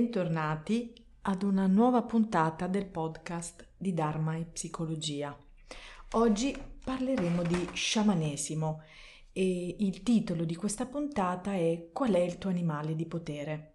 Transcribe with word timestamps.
Bentornati 0.00 0.94
ad 1.24 1.42
una 1.42 1.66
nuova 1.66 2.00
puntata 2.00 2.66
del 2.66 2.86
podcast 2.86 3.72
di 3.76 3.92
Dharma 3.92 4.34
e 4.34 4.46
Psicologia. 4.46 5.36
Oggi 6.12 6.56
parleremo 6.82 7.42
di 7.42 7.68
sciamanesimo 7.70 8.80
e 9.30 9.76
il 9.78 10.02
titolo 10.02 10.44
di 10.44 10.56
questa 10.56 10.86
puntata 10.86 11.52
è 11.52 11.90
Qual 11.92 12.12
è 12.12 12.18
il 12.18 12.38
tuo 12.38 12.48
animale 12.48 12.96
di 12.96 13.04
potere? 13.04 13.74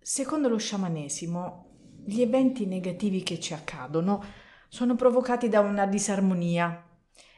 Secondo 0.00 0.48
lo 0.48 0.58
sciamanesimo, 0.58 1.76
gli 2.04 2.20
eventi 2.20 2.66
negativi 2.66 3.22
che 3.22 3.38
ci 3.38 3.54
accadono 3.54 4.20
sono 4.66 4.96
provocati 4.96 5.48
da 5.48 5.60
una 5.60 5.86
disarmonia 5.86 6.84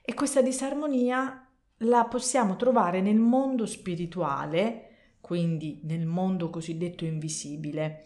e 0.00 0.14
questa 0.14 0.40
disarmonia 0.40 1.46
la 1.80 2.06
possiamo 2.06 2.56
trovare 2.56 3.02
nel 3.02 3.18
mondo 3.18 3.66
spirituale, 3.66 4.89
quindi 5.20 5.80
nel 5.84 6.06
mondo 6.06 6.50
cosiddetto 6.50 7.04
invisibile. 7.04 8.04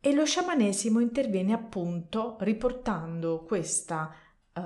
E 0.00 0.14
lo 0.14 0.24
sciamanesimo 0.24 1.00
interviene 1.00 1.52
appunto 1.52 2.36
riportando 2.40 3.44
questa 3.44 4.10
uh, 4.54 4.60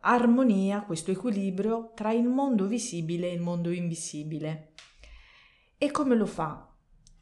armonia, 0.00 0.82
questo 0.82 1.10
equilibrio 1.10 1.92
tra 1.94 2.12
il 2.12 2.28
mondo 2.28 2.66
visibile 2.66 3.30
e 3.30 3.32
il 3.34 3.40
mondo 3.40 3.70
invisibile. 3.70 4.72
E 5.78 5.90
come 5.90 6.14
lo 6.14 6.26
fa? 6.26 6.70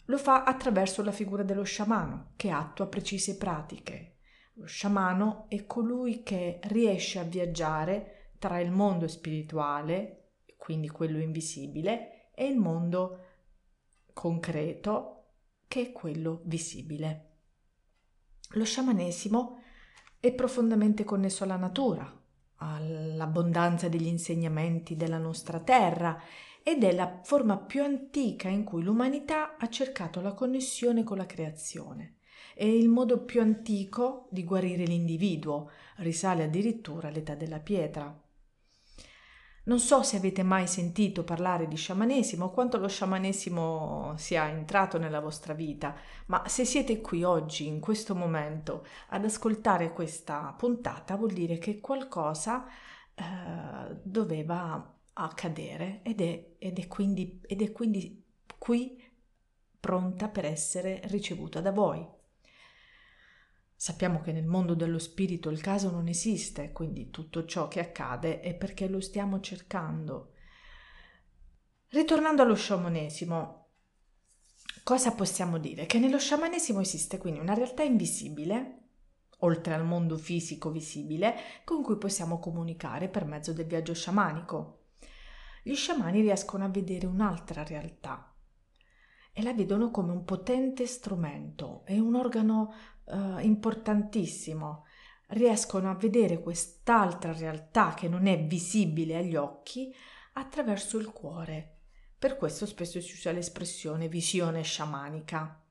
Lo 0.06 0.18
fa 0.18 0.44
attraverso 0.44 1.02
la 1.02 1.12
figura 1.12 1.42
dello 1.42 1.62
sciamano, 1.62 2.33
che 2.36 2.50
attua 2.50 2.86
precise 2.86 3.36
pratiche. 3.36 4.16
Lo 4.55 4.66
sciamano 4.66 5.46
è 5.48 5.64
colui 5.66 6.22
che 6.22 6.61
riesce 6.64 7.18
a 7.18 7.24
viaggiare 7.24 8.33
tra 8.38 8.61
il 8.61 8.70
mondo 8.70 9.08
spirituale, 9.08 10.33
quindi 10.56 10.88
quello 10.88 11.18
invisibile, 11.18 12.30
e 12.34 12.46
il 12.46 12.58
mondo 12.58 13.18
concreto 14.14 15.24
che 15.68 15.88
è 15.88 15.92
quello 15.92 16.40
visibile. 16.44 17.32
Lo 18.52 18.64
sciamanesimo 18.64 19.60
è 20.18 20.32
profondamente 20.32 21.04
connesso 21.04 21.44
alla 21.44 21.56
natura, 21.56 22.10
all'abbondanza 22.56 23.88
degli 23.88 24.06
insegnamenti 24.06 24.96
della 24.96 25.18
nostra 25.18 25.60
terra 25.60 26.18
ed 26.62 26.82
è 26.82 26.92
la 26.92 27.20
forma 27.22 27.58
più 27.58 27.82
antica 27.82 28.48
in 28.48 28.64
cui 28.64 28.82
l'umanità 28.82 29.56
ha 29.58 29.68
cercato 29.68 30.22
la 30.22 30.32
connessione 30.32 31.04
con 31.04 31.18
la 31.18 31.26
creazione. 31.26 32.16
È 32.54 32.64
il 32.64 32.88
modo 32.88 33.24
più 33.24 33.42
antico 33.42 34.28
di 34.30 34.44
guarire 34.44 34.84
l'individuo, 34.84 35.70
risale 35.96 36.44
addirittura 36.44 37.08
all'età 37.08 37.34
della 37.34 37.58
pietra. 37.58 38.23
Non 39.66 39.78
so 39.78 40.02
se 40.02 40.16
avete 40.18 40.42
mai 40.42 40.66
sentito 40.66 41.24
parlare 41.24 41.66
di 41.66 41.76
sciamanesimo 41.76 42.46
o 42.46 42.50
quanto 42.50 42.76
lo 42.76 42.86
sciamanesimo 42.86 44.12
sia 44.18 44.46
entrato 44.50 44.98
nella 44.98 45.20
vostra 45.20 45.54
vita, 45.54 45.94
ma 46.26 46.46
se 46.46 46.66
siete 46.66 47.00
qui 47.00 47.22
oggi, 47.22 47.66
in 47.66 47.80
questo 47.80 48.14
momento, 48.14 48.84
ad 49.08 49.24
ascoltare 49.24 49.94
questa 49.94 50.54
puntata, 50.58 51.16
vuol 51.16 51.32
dire 51.32 51.56
che 51.56 51.80
qualcosa 51.80 52.66
eh, 53.14 53.22
doveva 54.02 54.94
accadere 55.14 56.00
ed 56.02 56.20
è, 56.20 56.56
ed, 56.58 56.78
è 56.78 56.86
quindi, 56.86 57.40
ed 57.46 57.62
è 57.62 57.72
quindi 57.72 58.22
qui 58.58 59.02
pronta 59.80 60.28
per 60.28 60.44
essere 60.44 61.00
ricevuta 61.05 61.62
da 61.62 61.72
voi. 61.72 62.06
Sappiamo 63.84 64.22
che 64.22 64.33
nel 64.33 64.46
mondo 64.46 64.72
dello 64.72 64.98
spirito 64.98 65.50
il 65.50 65.61
caso 65.61 65.90
non 65.90 66.08
esiste, 66.08 66.72
quindi 66.72 67.11
tutto 67.11 67.45
ciò 67.45 67.68
che 67.68 67.80
accade 67.80 68.40
è 68.40 68.55
perché 68.55 68.89
lo 68.89 68.98
stiamo 68.98 69.40
cercando. 69.40 70.33
Ritornando 71.89 72.40
allo 72.40 72.55
sciamanesimo, 72.55 73.67
cosa 74.84 75.12
possiamo 75.12 75.58
dire? 75.58 75.84
Che 75.84 75.98
nello 75.98 76.18
sciamanesimo 76.18 76.80
esiste 76.80 77.18
quindi 77.18 77.40
una 77.40 77.52
realtà 77.52 77.83
invisibile, 77.83 78.84
oltre 79.40 79.74
al 79.74 79.84
mondo 79.84 80.16
fisico 80.16 80.70
visibile, 80.70 81.34
con 81.64 81.83
cui 81.83 81.98
possiamo 81.98 82.39
comunicare 82.39 83.11
per 83.11 83.27
mezzo 83.27 83.52
del 83.52 83.66
viaggio 83.66 83.92
sciamanico. 83.92 84.84
Gli 85.62 85.74
sciamani 85.74 86.22
riescono 86.22 86.64
a 86.64 86.68
vedere 86.68 87.05
un'altra 87.05 87.62
realtà 87.62 88.34
e 89.36 89.42
la 89.42 89.52
vedono 89.52 89.90
come 89.90 90.12
un 90.12 90.24
potente 90.24 90.86
strumento, 90.86 91.83
è 91.84 91.98
un 91.98 92.14
organo 92.14 92.72
uh, 93.06 93.38
importantissimo. 93.38 94.84
Riescono 95.28 95.90
a 95.90 95.94
vedere 95.94 96.40
quest'altra 96.40 97.32
realtà 97.32 97.94
che 97.94 98.08
non 98.08 98.26
è 98.26 98.44
visibile 98.44 99.16
agli 99.16 99.36
occhi 99.36 99.94
attraverso 100.34 100.98
il 100.98 101.10
cuore. 101.10 101.70
Per 102.18 102.36
questo 102.36 102.66
spesso 102.66 103.00
si 103.00 103.14
usa 103.14 103.32
l'espressione 103.32 104.08
visione 104.08 104.62
sciamanica. 104.62 105.62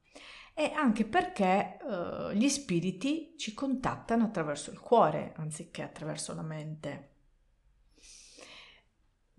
E 0.53 0.71
anche 0.75 1.05
perché 1.05 1.77
uh, 1.81 2.31
gli 2.31 2.47
spiriti 2.47 3.33
ci 3.38 3.53
contattano 3.53 4.25
attraverso 4.25 4.71
il 4.71 4.79
cuore 4.79 5.33
anziché 5.38 5.81
attraverso 5.81 6.33
la 6.35 6.44
mente. 6.44 7.09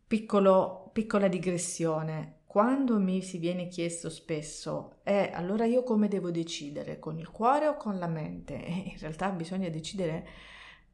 Piccolo, 0.06 0.90
piccola 0.92 1.28
digressione 1.28 2.42
quando 2.54 3.00
mi 3.00 3.20
si 3.20 3.38
viene 3.38 3.66
chiesto 3.66 4.08
spesso, 4.08 4.98
eh, 5.02 5.32
allora 5.34 5.64
io 5.64 5.82
come 5.82 6.06
devo 6.06 6.30
decidere, 6.30 7.00
con 7.00 7.18
il 7.18 7.28
cuore 7.32 7.66
o 7.66 7.76
con 7.76 7.98
la 7.98 8.06
mente? 8.06 8.54
In 8.54 8.96
realtà 9.00 9.30
bisogna 9.30 9.68
decidere 9.68 10.24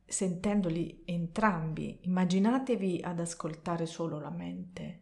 sentendoli 0.07 1.03
entrambi. 1.05 1.99
Immaginatevi 2.05 3.03
ad 3.05 3.21
ascoltare 3.21 3.85
solo 3.85 4.19
la 4.19 4.31
mente. 4.31 5.01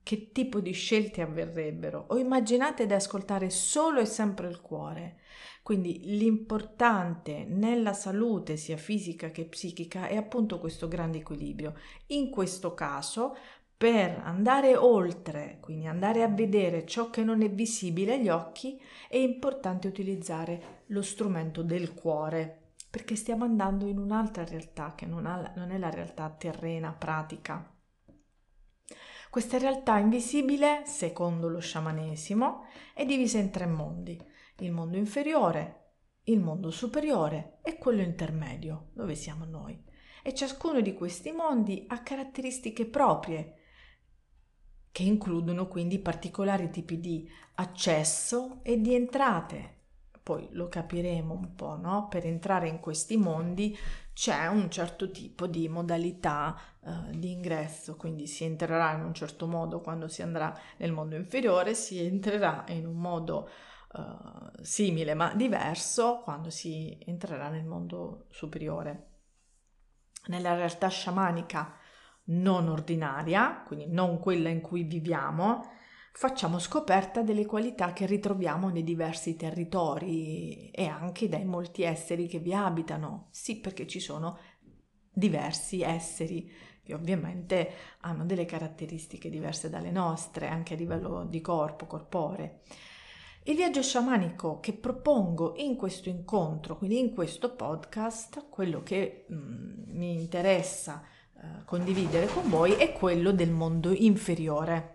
Che 0.00 0.30
tipo 0.30 0.60
di 0.60 0.70
scelte 0.70 1.22
avverrebbero? 1.22 2.04
O 2.10 2.18
immaginate 2.18 2.84
ad 2.84 2.92
ascoltare 2.92 3.50
solo 3.50 3.98
e 3.98 4.04
sempre 4.04 4.46
il 4.46 4.60
cuore. 4.60 5.22
Quindi 5.64 6.16
l'importante 6.16 7.44
nella 7.44 7.92
salute 7.92 8.56
sia 8.56 8.76
fisica 8.76 9.32
che 9.32 9.46
psichica 9.46 10.06
è 10.06 10.14
appunto 10.14 10.60
questo 10.60 10.86
grande 10.86 11.18
equilibrio. 11.18 11.74
In 12.10 12.30
questo 12.30 12.72
caso 12.72 13.36
per 13.78 14.22
andare 14.24 14.74
oltre, 14.74 15.58
quindi 15.60 15.86
andare 15.86 16.22
a 16.22 16.28
vedere 16.28 16.86
ciò 16.86 17.10
che 17.10 17.22
non 17.22 17.42
è 17.42 17.50
visibile 17.50 18.14
agli 18.14 18.30
occhi, 18.30 18.80
è 19.06 19.16
importante 19.16 19.86
utilizzare 19.86 20.84
lo 20.86 21.02
strumento 21.02 21.62
del 21.62 21.92
cuore, 21.92 22.72
perché 22.88 23.16
stiamo 23.16 23.44
andando 23.44 23.86
in 23.86 23.98
un'altra 23.98 24.46
realtà 24.46 24.94
che 24.94 25.04
non, 25.04 25.26
ha, 25.26 25.52
non 25.56 25.72
è 25.72 25.78
la 25.78 25.90
realtà 25.90 26.30
terrena, 26.30 26.92
pratica. 26.92 27.70
Questa 29.28 29.58
realtà 29.58 29.98
invisibile, 29.98 30.84
secondo 30.86 31.48
lo 31.48 31.58
sciamanesimo, 31.58 32.64
è 32.94 33.04
divisa 33.04 33.36
in 33.36 33.50
tre 33.50 33.66
mondi, 33.66 34.18
il 34.60 34.72
mondo 34.72 34.96
inferiore, 34.96 35.96
il 36.24 36.40
mondo 36.40 36.70
superiore 36.70 37.58
e 37.62 37.76
quello 37.76 38.00
intermedio, 38.00 38.88
dove 38.94 39.14
siamo 39.14 39.44
noi. 39.44 39.78
E 40.22 40.32
ciascuno 40.32 40.80
di 40.80 40.94
questi 40.94 41.30
mondi 41.30 41.84
ha 41.88 42.02
caratteristiche 42.02 42.86
proprie 42.86 43.56
che 44.96 45.02
includono 45.02 45.68
quindi 45.68 45.98
particolari 45.98 46.70
tipi 46.70 46.98
di 46.98 47.30
accesso 47.56 48.60
e 48.62 48.80
di 48.80 48.94
entrate. 48.94 49.74
Poi 50.22 50.48
lo 50.52 50.68
capiremo 50.68 51.34
un 51.34 51.54
po', 51.54 51.76
no? 51.76 52.08
Per 52.08 52.24
entrare 52.24 52.68
in 52.68 52.80
questi 52.80 53.18
mondi 53.18 53.76
c'è 54.14 54.46
un 54.46 54.70
certo 54.70 55.10
tipo 55.10 55.46
di 55.46 55.68
modalità 55.68 56.58
uh, 56.80 57.10
di 57.10 57.30
ingresso, 57.30 57.96
quindi 57.96 58.26
si 58.26 58.44
entrerà 58.44 58.94
in 58.94 59.04
un 59.04 59.12
certo 59.12 59.46
modo 59.46 59.82
quando 59.82 60.08
si 60.08 60.22
andrà 60.22 60.58
nel 60.78 60.92
mondo 60.92 61.14
inferiore, 61.14 61.74
si 61.74 62.02
entrerà 62.02 62.64
in 62.68 62.86
un 62.86 62.96
modo 62.96 63.50
uh, 63.92 64.62
simile 64.62 65.12
ma 65.12 65.34
diverso 65.34 66.22
quando 66.24 66.48
si 66.48 66.98
entrerà 67.04 67.50
nel 67.50 67.66
mondo 67.66 68.28
superiore. 68.30 69.08
Nella 70.28 70.54
realtà 70.54 70.88
sciamanica 70.88 71.84
non 72.26 72.68
ordinaria, 72.68 73.62
quindi 73.66 73.86
non 73.88 74.18
quella 74.18 74.48
in 74.48 74.60
cui 74.60 74.82
viviamo, 74.82 75.70
facciamo 76.12 76.58
scoperta 76.58 77.22
delle 77.22 77.44
qualità 77.44 77.92
che 77.92 78.06
ritroviamo 78.06 78.68
nei 78.70 78.84
diversi 78.84 79.36
territori 79.36 80.70
e 80.70 80.86
anche 80.86 81.28
dai 81.28 81.44
molti 81.44 81.82
esseri 81.82 82.26
che 82.26 82.38
vi 82.38 82.54
abitano. 82.54 83.28
Sì, 83.30 83.60
perché 83.60 83.86
ci 83.86 84.00
sono 84.00 84.38
diversi 85.12 85.82
esseri 85.82 86.50
che 86.82 86.94
ovviamente 86.94 87.70
hanno 88.00 88.24
delle 88.24 88.44
caratteristiche 88.44 89.28
diverse 89.28 89.68
dalle 89.68 89.90
nostre, 89.90 90.48
anche 90.48 90.74
a 90.74 90.76
livello 90.76 91.24
di 91.24 91.40
corpo, 91.40 91.86
corpore. 91.86 92.62
Il 93.42 93.54
viaggio 93.54 93.82
sciamanico 93.82 94.58
che 94.60 94.72
propongo 94.72 95.54
in 95.56 95.76
questo 95.76 96.08
incontro, 96.08 96.76
quindi 96.78 96.98
in 96.98 97.12
questo 97.12 97.54
podcast, 97.54 98.48
quello 98.48 98.82
che 98.82 99.26
mm, 99.32 99.96
mi 99.96 100.14
interessa 100.14 101.04
eh, 101.38 101.64
condividere 101.64 102.26
con 102.26 102.48
voi 102.48 102.72
è 102.72 102.92
quello 102.92 103.32
del 103.32 103.50
mondo 103.50 103.92
inferiore. 103.92 104.94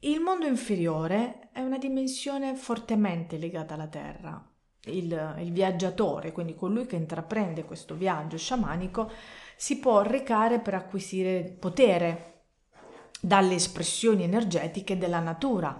Il 0.00 0.20
mondo 0.20 0.46
inferiore 0.46 1.50
è 1.52 1.60
una 1.60 1.78
dimensione 1.78 2.54
fortemente 2.54 3.36
legata 3.36 3.74
alla 3.74 3.86
Terra. 3.86 4.44
Il, 4.84 5.36
il, 5.40 5.52
viaggiatore, 5.52 6.32
quindi 6.32 6.54
colui 6.54 6.86
che 6.86 6.96
intraprende 6.96 7.64
questo 7.66 7.94
viaggio 7.94 8.38
sciamanico, 8.38 9.10
si 9.56 9.78
può 9.78 10.00
recare 10.00 10.58
per 10.58 10.72
acquisire 10.72 11.54
potere 11.58 12.44
dalle 13.20 13.54
espressioni 13.54 14.22
energetiche 14.22 14.96
della 14.96 15.20
natura, 15.20 15.78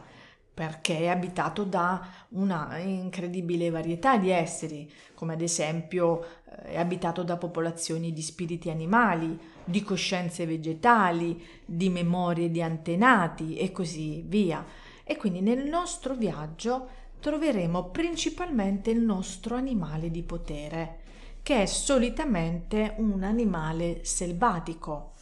perché 0.52 0.98
è 0.98 1.08
abitato 1.08 1.64
da 1.64 2.06
una 2.30 2.76
incredibile 2.76 3.70
varietà 3.70 4.18
di 4.18 4.28
esseri, 4.28 4.92
come 5.14 5.32
ad 5.32 5.40
esempio 5.40 6.22
eh, 6.22 6.28
è 6.62 6.79
abitato 6.79 7.23
da 7.23 7.37
popolazioni 7.37 8.12
di 8.12 8.23
spiriti 8.23 8.70
animali, 8.70 9.38
di 9.64 9.82
coscienze 9.82 10.47
vegetali, 10.47 11.43
di 11.64 11.88
memorie 11.88 12.50
di 12.50 12.61
antenati 12.61 13.56
e 13.56 13.70
così 13.70 14.23
via. 14.26 14.64
E 15.05 15.17
quindi 15.17 15.41
nel 15.41 15.67
nostro 15.67 16.14
viaggio 16.14 16.88
troveremo 17.20 17.91
principalmente 17.91 18.91
il 18.91 19.00
nostro 19.00 19.55
animale 19.55 20.11
di 20.11 20.23
potere, 20.23 20.99
che 21.43 21.62
è 21.62 21.67
solitamente 21.67 22.94
un 22.99 23.23
animale 23.23 24.00
selvatico. 24.05 25.12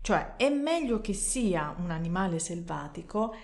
Cioè 0.00 0.36
è 0.36 0.48
meglio 0.48 1.00
che 1.00 1.12
sia 1.12 1.74
un 1.78 1.90
animale 1.90 2.38
selvatico 2.38 3.34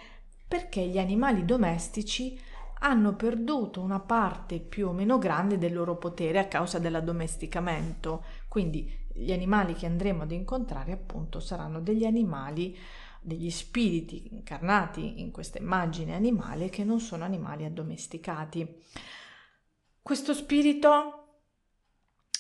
perché 0.46 0.86
gli 0.86 0.98
animali 0.98 1.44
domestici 1.44 2.38
hanno 2.84 3.14
perduto 3.14 3.80
una 3.80 3.98
parte 3.98 4.60
più 4.60 4.88
o 4.88 4.92
meno 4.92 5.18
grande 5.18 5.56
del 5.56 5.72
loro 5.72 5.96
potere 5.96 6.38
a 6.38 6.48
causa 6.48 6.78
dell'addomesticamento. 6.78 8.24
Quindi 8.46 8.92
gli 9.10 9.32
animali 9.32 9.72
che 9.72 9.86
andremo 9.86 10.24
ad 10.24 10.32
incontrare 10.32 10.92
appunto 10.92 11.40
saranno 11.40 11.80
degli 11.80 12.04
animali, 12.04 12.76
degli 13.22 13.50
spiriti 13.50 14.28
incarnati 14.34 15.22
in 15.22 15.30
questa 15.30 15.58
immagine 15.58 16.14
animale 16.14 16.68
che 16.68 16.84
non 16.84 17.00
sono 17.00 17.24
animali 17.24 17.64
addomesticati. 17.64 18.82
Questo 20.02 20.34
spirito 20.34 21.20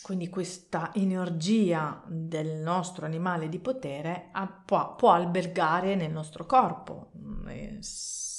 quindi 0.02 0.28
questa 0.28 0.92
energia 0.92 2.02
del 2.06 2.58
nostro 2.58 3.06
animale 3.06 3.48
di 3.48 3.58
potere 3.58 4.30
può, 4.66 5.12
albergare 5.12 5.94
nel 5.94 6.12
nostro 6.12 6.44
corpo, 6.44 7.12
mm, 7.16 7.78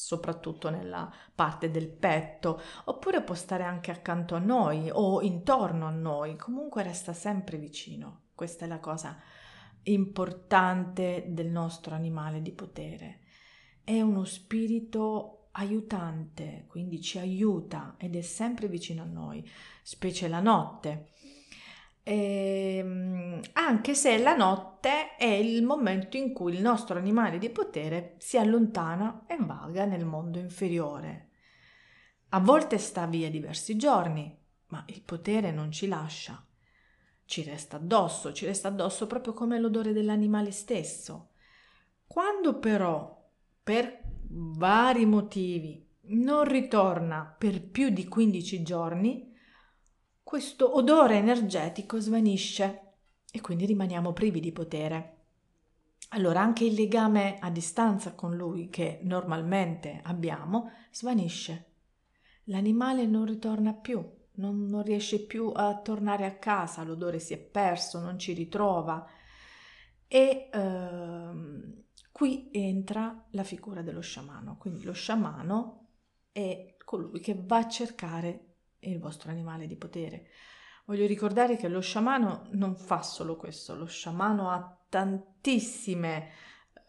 soprattutto 0.06 0.70
nella 0.70 1.12
parte 1.34 1.72
del 1.72 1.90
petto, 1.90 2.62
oppure 2.84 3.24
può 3.24 3.34
stare 3.34 3.64
anche 3.64 3.90
accanto 3.90 4.36
a 4.36 4.40
noi 4.40 4.88
o 4.92 5.20
intorno 5.24 5.88
a 5.88 5.90
noi, 5.90 6.36
comunque 6.36 6.84
resta 6.84 7.12
sempre 7.12 7.58
vicino. 7.58 8.26
Questa 8.36 8.66
è 8.66 8.68
la 8.68 8.80
cosa 8.80 9.20
importante 9.84 11.26
del 11.30 11.48
nostro 11.48 11.96
animale 11.96 12.44
di 12.44 12.52
potere. 12.52 13.22
È 13.84 14.00
uno 14.00 14.26
spirito 14.26 15.48
aiutante, 15.54 16.66
quindi 16.68 17.02
ci 17.02 17.18
aiuta 17.18 17.96
ed 17.98 18.16
è 18.16 18.22
sempre 18.22 18.68
vicino 18.68 19.02
a 19.02 19.08
noi, 19.08 19.44
specie 19.82 20.28
la 20.28 20.40
notte 20.40 21.14
Ehm, 22.08 23.42
anche 23.54 23.96
se 23.96 24.20
la 24.20 24.36
notte 24.36 25.16
è 25.16 25.26
il 25.26 25.64
momento 25.64 26.18
in 26.18 26.34
cui 26.34 26.54
il 26.54 26.62
nostro 26.62 27.00
animale 27.00 27.40
di 27.40 27.50
potere 27.50 28.14
si 28.20 28.38
allontana 28.38 29.24
e 29.26 29.38
vaga 29.40 29.86
nel 29.86 30.06
mondo 30.06 30.38
inferiore. 30.38 31.30
A 32.30 32.40
volte 32.40 32.78
sta 32.78 33.08
via 33.08 33.32
diversi 33.32 33.76
giorni, 33.76 34.38
ma 34.68 34.84
il 34.90 35.02
potere 35.02 35.52
non 35.52 35.72
ci 35.72 35.88
lascia. 35.88 36.46
Ci 37.26 37.42
resta 37.42 37.78
addosso, 37.78 38.34
ci 38.34 38.46
resta 38.46 38.68
addosso 38.68 39.08
proprio 39.08 39.34
come 39.34 39.60
l'odore 39.60 39.92
dell'animale 39.92 40.52
stesso. 40.52 41.32
Quando 42.06 42.60
però, 42.60 43.28
per 43.64 44.02
vari 44.28 45.08
motivi, 45.08 45.84
non 46.08 46.44
ritorna 46.44 47.36
per 47.36 47.68
più 47.68 47.90
di 47.90 48.08
15 48.08 48.62
giorni, 48.62 49.35
questo 50.36 50.76
odore 50.76 51.16
energetico 51.16 51.98
svanisce 51.98 52.96
e 53.32 53.40
quindi 53.40 53.66
rimaniamo 53.66 54.12
privi 54.12 54.42
di 54.42 54.52
potere. 54.52 55.28
Allora 56.10 56.42
anche 56.42 56.66
il 56.66 56.74
legame 56.74 57.38
a 57.40 57.50
distanza 57.50 58.16
con 58.16 58.36
lui 58.36 58.70
che 58.70 59.00
normalmente 59.04 60.02
abbiamo 60.04 60.72
svanisce. 60.92 61.76
L'animale 62.48 63.06
non 63.06 63.24
ritorna 63.24 63.74
più, 63.74 64.06
non, 64.34 64.66
non 64.66 64.84
riesce 64.84 65.26
più 65.26 65.54
a 65.56 65.80
tornare 65.80 66.26
a 66.26 66.36
casa, 66.36 66.84
l'odore 66.84 67.20
si 67.20 67.34
è 67.34 67.38
perso, 67.38 68.02
non 68.02 68.20
ci 68.20 68.34
ritrova. 68.34 69.08
E 70.06 70.50
ehm, 70.52 71.84
qui 72.12 72.50
entra 72.52 73.26
la 73.30 73.44
figura 73.46 73.82
dello 73.82 74.02
sciamano. 74.02 74.58
Quindi 74.58 74.84
lo 74.84 74.92
sciamano 74.92 75.92
è 76.34 76.76
colui 76.84 77.22
che 77.22 77.42
va 77.42 77.60
a 77.60 77.70
cercare 77.70 78.45
il 78.90 79.00
vostro 79.00 79.32
animale 79.32 79.68
di 79.68 79.76
potere. 79.76 80.28
Voglio 80.86 81.08
ricordare 81.08 81.58
che 81.58 81.68
lo 81.68 81.80
sciamano 81.80 82.48
non 82.52 82.76
fa 82.76 83.02
solo 83.02 83.36
questo, 83.36 83.76
lo 83.76 83.86
sciamano 83.86 84.52
ha 84.52 84.78
tantissime, 84.88 86.30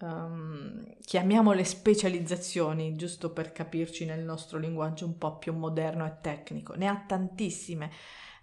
um, 0.00 0.96
chiamiamole 1.00 1.64
specializzazioni, 1.64 2.94
giusto 2.94 3.32
per 3.32 3.52
capirci 3.52 4.04
nel 4.04 4.22
nostro 4.22 4.58
linguaggio 4.58 5.06
un 5.06 5.16
po' 5.16 5.38
più 5.38 5.54
moderno 5.54 6.04
e 6.04 6.18
tecnico, 6.20 6.74
ne 6.74 6.88
ha 6.88 7.04
tantissime. 7.06 7.90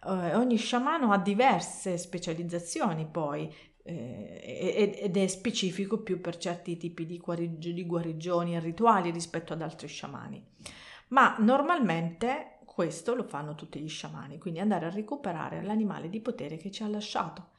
Uh, 0.03 0.35
ogni 0.37 0.57
sciamano 0.57 1.11
ha 1.11 1.19
diverse 1.19 1.97
specializzazioni 1.97 3.05
poi, 3.05 3.53
eh, 3.83 4.95
ed 4.97 5.17
è 5.17 5.27
specifico 5.27 6.01
più 6.01 6.21
per 6.21 6.37
certi 6.37 6.77
tipi 6.77 7.05
di, 7.05 7.17
guarigio, 7.17 7.71
di 7.71 7.85
guarigioni 7.85 8.55
e 8.55 8.59
rituali 8.59 9.11
rispetto 9.11 9.53
ad 9.53 9.61
altri 9.61 9.87
sciamani. 9.87 10.43
Ma 11.09 11.35
normalmente 11.39 12.52
questo 12.73 13.13
lo 13.13 13.23
fanno 13.23 13.53
tutti 13.53 13.79
gli 13.79 13.87
sciamani, 13.87 14.39
quindi 14.39 14.59
andare 14.59 14.87
a 14.87 14.89
recuperare 14.89 15.61
l'animale 15.61 16.09
di 16.09 16.21
potere 16.21 16.57
che 16.57 16.71
ci 16.71 16.81
ha 16.81 16.87
lasciato. 16.87 17.51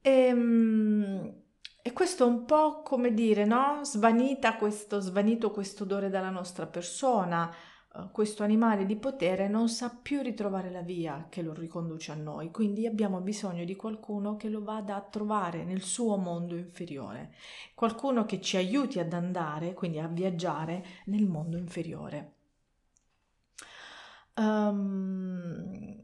E, 0.00 0.10
ehm, 0.10 1.34
e 1.82 1.92
questo 1.92 2.24
è 2.24 2.26
un 2.26 2.44
po' 2.44 2.82
come 2.82 3.14
dire, 3.14 3.44
no? 3.44 3.80
Svanita 3.84 4.56
questo, 4.56 5.00
svanito 5.00 5.50
questo 5.50 5.84
odore 5.84 6.10
dalla 6.10 6.28
nostra 6.30 6.66
persona, 6.66 7.54
uh, 7.94 8.10
questo 8.10 8.42
animale 8.42 8.84
di 8.84 8.96
potere 8.96 9.48
non 9.48 9.68
sa 9.68 9.96
più 10.02 10.20
ritrovare 10.22 10.70
la 10.70 10.82
via 10.82 11.26
che 11.30 11.40
lo 11.42 11.54
riconduce 11.54 12.12
a 12.12 12.16
noi, 12.16 12.50
quindi 12.50 12.86
abbiamo 12.86 13.20
bisogno 13.20 13.64
di 13.64 13.76
qualcuno 13.76 14.36
che 14.36 14.48
lo 14.48 14.62
vada 14.62 14.96
a 14.96 15.02
trovare 15.02 15.64
nel 15.64 15.82
suo 15.82 16.16
mondo 16.16 16.56
inferiore, 16.56 17.32
qualcuno 17.74 18.26
che 18.26 18.40
ci 18.40 18.56
aiuti 18.56 18.98
ad 18.98 19.12
andare, 19.12 19.72
quindi 19.72 20.00
a 20.00 20.08
viaggiare 20.08 20.84
nel 21.06 21.26
mondo 21.26 21.56
inferiore. 21.56 22.39
Um, 24.40 26.02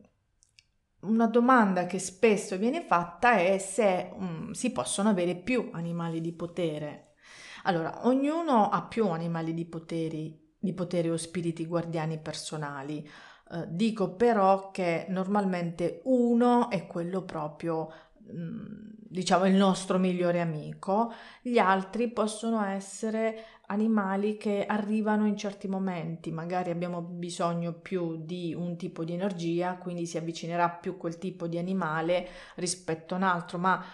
una 1.01 1.27
domanda 1.27 1.87
che 1.87 1.99
spesso 1.99 2.59
viene 2.59 2.83
fatta 2.83 3.39
è 3.39 3.57
se 3.57 4.11
um, 4.13 4.51
si 4.51 4.73
possono 4.73 5.09
avere 5.09 5.37
più 5.37 5.71
animali 5.73 6.21
di 6.21 6.33
potere. 6.33 7.15
Allora, 7.63 8.07
ognuno 8.07 8.69
ha 8.69 8.83
più 8.83 9.09
animali 9.09 9.55
di, 9.55 9.65
poteri, 9.65 10.55
di 10.59 10.75
potere 10.75 11.09
o 11.09 11.17
spiriti 11.17 11.65
guardiani 11.65 12.19
personali. 12.19 13.09
Uh, 13.49 13.65
dico 13.69 14.17
però 14.17 14.71
che 14.71 15.07
normalmente 15.09 16.03
uno 16.05 16.69
è 16.69 16.87
quello 16.87 17.23
proprio 17.23 17.91
mm, 18.31 18.87
diciamo 19.09 19.47
il 19.47 19.55
nostro 19.55 19.99
migliore 19.99 20.41
amico, 20.41 21.13
gli 21.41 21.59
altri 21.59 22.11
possono 22.11 22.63
essere 22.65 23.45
animali 23.69 24.37
che 24.37 24.65
arrivano 24.67 25.27
in 25.27 25.37
certi 25.37 25.69
momenti, 25.69 26.31
magari 26.31 26.71
abbiamo 26.71 27.01
bisogno 27.03 27.73
più 27.73 28.25
di 28.25 28.55
un 28.55 28.77
tipo 28.77 29.05
di 29.05 29.13
energia, 29.13 29.77
quindi 29.77 30.07
si 30.07 30.17
avvicinerà 30.19 30.69
più 30.71 30.97
quel 30.97 31.19
tipo 31.19 31.47
di 31.47 31.59
animale 31.59 32.29
rispetto 32.57 33.15
a 33.15 33.17
un 33.19 33.23
altro, 33.25 33.59
ma 33.59 33.85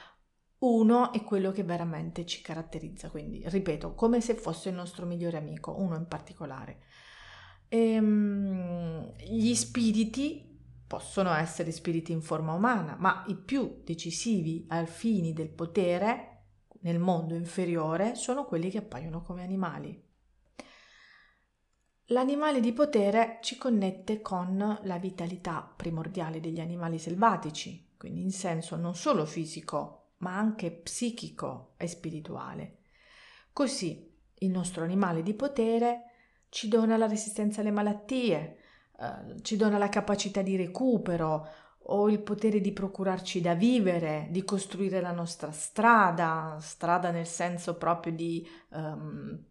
uno 0.59 1.13
è 1.13 1.23
quello 1.25 1.51
che 1.51 1.65
veramente 1.65 2.25
ci 2.25 2.41
caratterizza, 2.41 3.11
quindi 3.11 3.43
ripeto, 3.47 3.95
come 3.95 4.21
se 4.21 4.35
fosse 4.35 4.69
il 4.69 4.75
nostro 4.75 5.07
migliore 5.07 5.39
amico, 5.39 5.75
uno 5.79 5.97
in 5.97 6.07
particolare. 6.07 6.79
Ehm, 7.69 9.13
gli 9.19 9.55
spiriti 9.55 10.51
possono 10.87 11.33
essere 11.33 11.73
spiriti 11.73 12.13
in 12.13 12.21
forma 12.21 12.53
umana, 12.53 12.97
ma 12.99 13.25
i 13.29 13.35
più 13.35 13.81
decisivi 13.83 14.67
al 14.69 14.87
fini 14.87 15.33
del 15.33 15.49
potere 15.49 16.32
nel 16.83 16.99
mondo 16.99 17.35
inferiore 17.35 18.15
sono 18.15 18.45
quelli 18.45 18.71
che 18.71 18.79
appaiono 18.79 19.23
come 19.23 19.43
animali. 19.43 20.11
L'animale 22.07 22.61
di 22.61 22.73
potere 22.73 23.39
ci 23.41 23.57
connette 23.57 24.21
con 24.21 24.79
la 24.83 24.99
vitalità 24.99 25.73
primordiale 25.75 26.41
degli 26.41 26.61
animali 26.61 26.99
selvatici, 26.99 27.95
quindi 27.97 28.21
in 28.21 28.33
senso 28.33 28.77
non 28.77 28.95
solo 28.95 29.25
fisico, 29.25 30.15
ma 30.19 30.37
anche 30.37 30.71
psichico 30.71 31.75
e 31.77 31.87
spirituale. 31.87 32.79
Così 33.53 34.11
il 34.35 34.51
nostro 34.51 34.83
animale 34.85 35.23
di 35.23 35.35
potere 35.35 36.11
ci 36.49 36.69
dona 36.69 36.97
la 36.97 37.07
resistenza 37.07 37.61
alle 37.61 37.71
malattie, 37.71 38.59
eh, 38.99 39.43
ci 39.43 39.57
dona 39.57 39.79
la 39.79 39.89
capacità 39.89 40.43
di 40.43 40.57
recupero, 40.57 41.49
o 41.87 42.09
il 42.09 42.21
potere 42.23 42.61
di 42.61 42.73
procurarci 42.73 43.41
da 43.41 43.55
vivere, 43.55 44.29
di 44.31 44.45
costruire 44.45 45.01
la 45.01 45.13
nostra 45.13 45.51
strada, 45.51 46.59
strada 46.61 47.11
nel 47.11 47.27
senso 47.27 47.77
proprio 47.77 48.13
di 48.13 48.47
um, 48.71 49.45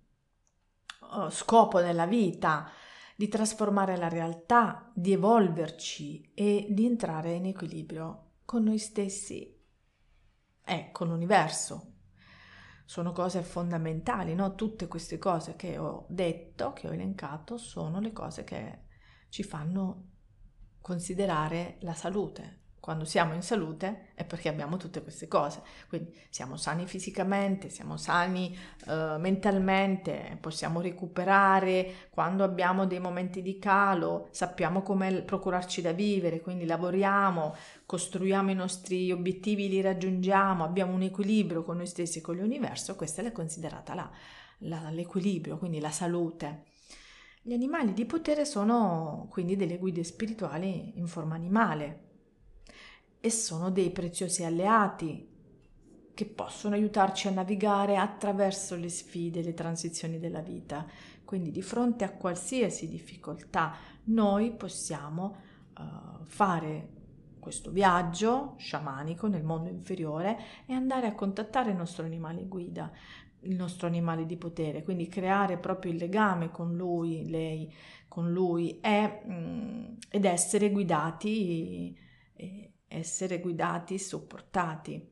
scopo 1.30 1.80
nella 1.80 2.06
vita, 2.06 2.70
di 3.16 3.28
trasformare 3.28 3.98
la 3.98 4.08
realtà, 4.08 4.92
di 4.94 5.12
evolverci 5.12 6.32
e 6.34 6.68
di 6.70 6.86
entrare 6.86 7.34
in 7.34 7.46
equilibrio 7.46 8.32
con 8.46 8.64
noi 8.64 8.78
stessi 8.78 9.60
e 10.66 10.90
con 10.92 11.08
l'universo. 11.08 11.88
sono 12.86 13.14
cose 13.14 13.42
fondamentali, 13.42 14.36
no? 14.36 14.54
Tutte 14.56 14.88
queste 14.88 15.18
cose 15.18 15.56
che 15.56 15.78
ho 15.78 16.06
detto, 16.10 16.74
che 16.74 16.90
ho 16.90 16.94
elencato, 16.94 17.58
sono 17.58 18.02
le 18.02 18.12
cose 18.12 18.44
che 18.44 18.84
ci 19.30 19.44
fanno 19.44 20.08
considerare 20.82 21.78
la 21.80 21.94
salute, 21.94 22.60
quando 22.82 23.06
siamo 23.06 23.36
in 23.36 23.44
salute 23.44 24.08
è 24.16 24.26
perché 24.26 24.50
abbiamo 24.50 24.76
tutte 24.76 25.04
queste 25.04 25.28
cose, 25.28 25.62
quindi 25.88 26.20
siamo 26.32 26.58
sani 26.58 26.88
fisicamente, 26.88 27.70
siamo 27.70 27.96
sani 27.96 28.58
uh, 28.88 29.20
mentalmente, 29.20 30.36
possiamo 30.42 30.82
recuperare. 30.82 32.08
Quando 32.10 32.44
abbiamo 32.44 32.88
dei 32.88 33.00
momenti 33.00 33.44
di 33.44 33.60
calo, 33.60 34.30
sappiamo 34.32 34.82
come 34.82 35.22
procurarci 35.22 35.84
da 35.84 35.92
vivere, 35.92 36.42
quindi 36.42 36.66
lavoriamo, 36.66 37.56
costruiamo 37.86 38.50
i 38.50 38.56
nostri 38.56 39.12
obiettivi, 39.12 39.70
li 39.70 39.80
raggiungiamo, 39.80 40.64
abbiamo 40.64 40.94
un 40.96 41.04
equilibrio 41.04 41.64
con 41.64 41.78
noi 41.78 41.88
stessi 41.88 42.18
e 42.18 42.22
con 42.22 42.36
l'universo, 42.36 42.96
questa 42.96 43.22
è 43.22 43.32
considerata 43.32 43.94
la, 43.94 44.10
la, 44.58 44.90
l'equilibrio, 44.90 45.60
quindi 45.60 45.80
la 45.80 45.92
salute. 45.92 46.64
Gli 47.44 47.54
animali 47.54 47.94
di 47.94 48.06
potere 48.06 48.46
sono 48.46 49.28
quindi 49.32 49.56
delle 49.56 49.80
guide 49.80 50.04
spirituali 50.04 50.94
in 51.00 51.08
forma 51.08 51.34
animale, 51.34 52.10
e 53.20 53.30
sono 53.30 53.70
dei 53.70 53.92
preziosi 53.92 54.44
alleati 54.44 55.30
che 56.14 56.26
possono 56.26 56.76
aiutarci 56.76 57.28
a 57.28 57.32
navigare 57.32 57.98
attraverso 57.98 58.76
le 58.76 58.90
sfide 58.90 59.42
le 59.42 59.54
transizioni 59.54 60.20
della 60.20 60.42
vita. 60.42 60.86
Quindi 61.24 61.52
di 61.52 61.62
fronte 61.62 62.04
a 62.04 62.12
qualsiasi 62.12 62.88
difficoltà 62.88 63.76
noi 64.06 64.52
possiamo 64.52 65.38
uh, 65.78 66.26
fare 66.26 66.90
questo 67.40 67.72
viaggio 67.72 68.54
sciamanico 68.58 69.28
nel 69.28 69.44
mondo 69.44 69.70
inferiore 69.70 70.38
e 70.68 70.74
andare 70.74 71.08
a 71.08 71.16
contattare 71.16 71.72
il 71.72 71.78
nostro 71.78 72.06
animale 72.06 72.46
guida, 72.48 72.92
il 73.42 73.56
nostro 73.56 73.88
animale 73.88 74.26
di 74.26 74.38
potere, 74.38 74.84
quindi 74.84 75.08
creare 75.08 75.58
proprio 75.58 75.92
il 75.92 75.98
legame 75.98 76.52
con 76.52 76.76
lui, 76.76 77.30
lei, 77.30 77.74
con 78.08 78.32
lui 78.32 78.80
e, 78.80 79.22
mm, 79.28 79.86
ed 80.10 80.26
essere 80.26 80.70
guidati 80.72 81.96
essere 82.92 83.40
guidati, 83.40 83.98
supportati. 83.98 85.10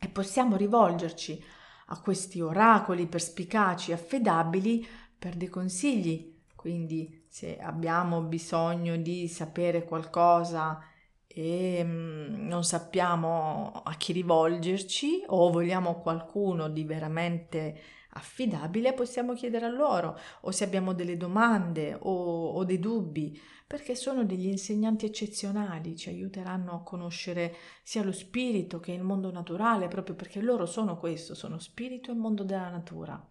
E 0.00 0.08
possiamo 0.08 0.56
rivolgerci 0.56 1.42
a 1.86 2.00
questi 2.00 2.40
oracoli 2.40 3.06
perspicaci, 3.06 3.92
affidabili 3.92 4.86
per 5.18 5.34
dei 5.34 5.48
consigli. 5.48 6.36
Quindi 6.54 7.24
se 7.28 7.58
abbiamo 7.58 8.22
bisogno 8.22 8.96
di 8.96 9.26
sapere 9.28 9.84
qualcosa 9.84 10.80
e 11.28 11.84
mm, 11.84 12.46
non 12.48 12.64
sappiamo 12.64 13.82
a 13.84 13.94
chi 13.94 14.12
rivolgerci 14.12 15.24
o 15.26 15.50
vogliamo 15.50 16.00
qualcuno 16.00 16.68
di 16.68 16.84
veramente 16.84 17.80
affidabile, 18.12 18.94
possiamo 18.94 19.34
chiedere 19.34 19.66
a 19.66 19.70
loro 19.70 20.18
o 20.40 20.50
se 20.50 20.64
abbiamo 20.64 20.94
delle 20.94 21.16
domande 21.16 21.96
o, 22.00 22.50
o 22.52 22.64
dei 22.64 22.78
dubbi 22.80 23.38
perché 23.68 23.94
sono 23.94 24.24
degli 24.24 24.46
insegnanti 24.46 25.04
eccezionali, 25.04 25.94
ci 25.94 26.08
aiuteranno 26.08 26.72
a 26.72 26.82
conoscere 26.82 27.54
sia 27.82 28.02
lo 28.02 28.12
spirito 28.12 28.80
che 28.80 28.92
il 28.92 29.02
mondo 29.02 29.30
naturale, 29.30 29.88
proprio 29.88 30.14
perché 30.14 30.40
loro 30.40 30.64
sono 30.64 30.96
questo, 30.96 31.34
sono 31.34 31.58
spirito 31.58 32.10
e 32.10 32.14
mondo 32.14 32.44
della 32.44 32.70
natura. 32.70 33.22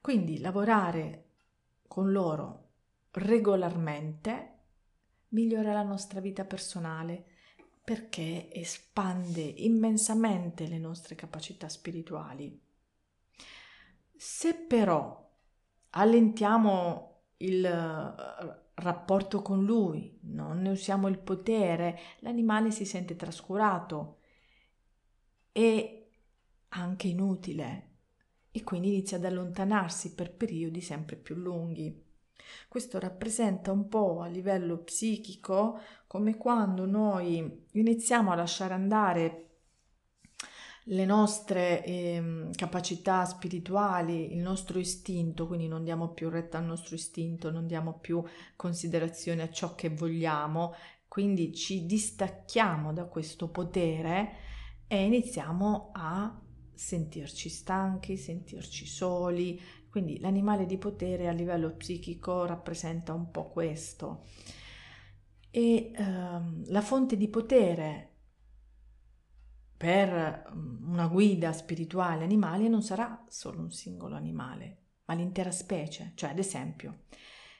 Quindi 0.00 0.38
lavorare 0.38 1.24
con 1.88 2.12
loro 2.12 2.66
regolarmente 3.10 4.57
migliora 5.28 5.72
la 5.72 5.82
nostra 5.82 6.20
vita 6.20 6.44
personale 6.44 7.24
perché 7.82 8.52
espande 8.52 9.40
immensamente 9.40 10.66
le 10.66 10.78
nostre 10.78 11.14
capacità 11.14 11.68
spirituali. 11.68 12.60
Se 14.14 14.54
però 14.54 15.26
allentiamo 15.90 17.22
il 17.38 17.66
rapporto 18.74 19.42
con 19.42 19.64
lui, 19.64 20.18
non 20.22 20.60
ne 20.60 20.70
usiamo 20.70 21.08
il 21.08 21.18
potere, 21.18 21.98
l'animale 22.18 22.70
si 22.70 22.84
sente 22.84 23.16
trascurato 23.16 24.18
e 25.52 26.10
anche 26.68 27.08
inutile 27.08 27.86
e 28.50 28.62
quindi 28.64 28.88
inizia 28.88 29.16
ad 29.16 29.24
allontanarsi 29.24 30.14
per 30.14 30.32
periodi 30.34 30.80
sempre 30.80 31.16
più 31.16 31.36
lunghi. 31.36 32.06
Questo 32.68 32.98
rappresenta 32.98 33.72
un 33.72 33.88
po' 33.88 34.20
a 34.20 34.26
livello 34.26 34.78
psichico 34.78 35.80
come 36.06 36.36
quando 36.36 36.86
noi 36.86 37.66
iniziamo 37.72 38.30
a 38.30 38.34
lasciare 38.34 38.74
andare 38.74 39.48
le 40.90 41.04
nostre 41.04 41.84
eh, 41.84 42.48
capacità 42.54 43.24
spirituali, 43.24 44.32
il 44.32 44.38
nostro 44.38 44.78
istinto, 44.78 45.46
quindi 45.46 45.68
non 45.68 45.84
diamo 45.84 46.08
più 46.08 46.30
retta 46.30 46.58
al 46.58 46.64
nostro 46.64 46.94
istinto, 46.94 47.50
non 47.50 47.66
diamo 47.66 47.98
più 47.98 48.22
considerazione 48.56 49.42
a 49.42 49.50
ciò 49.50 49.74
che 49.74 49.90
vogliamo, 49.90 50.74
quindi 51.06 51.54
ci 51.54 51.84
distacchiamo 51.84 52.92
da 52.92 53.04
questo 53.04 53.48
potere 53.48 54.36
e 54.86 55.04
iniziamo 55.04 55.90
a 55.92 56.40
sentirci 56.74 57.48
stanchi, 57.48 58.16
sentirci 58.16 58.86
soli, 58.86 59.60
quindi 59.90 60.18
l'animale 60.20 60.66
di 60.66 60.78
potere 60.78 61.28
a 61.28 61.32
livello 61.32 61.74
psichico 61.74 62.44
rappresenta 62.44 63.12
un 63.12 63.30
po' 63.30 63.48
questo. 63.48 64.24
E 65.50 65.92
ehm, 65.94 66.64
la 66.68 66.82
fonte 66.82 67.16
di 67.16 67.28
potere 67.28 68.08
per 69.76 70.52
mm, 70.54 70.90
una 70.90 71.06
guida 71.06 71.52
spirituale 71.52 72.24
animale 72.24 72.68
non 72.68 72.82
sarà 72.82 73.24
solo 73.28 73.60
un 73.60 73.70
singolo 73.70 74.16
animale, 74.16 74.82
ma 75.06 75.14
l'intera 75.14 75.50
specie. 75.50 76.12
Cioè, 76.14 76.30
ad 76.30 76.38
esempio, 76.38 77.04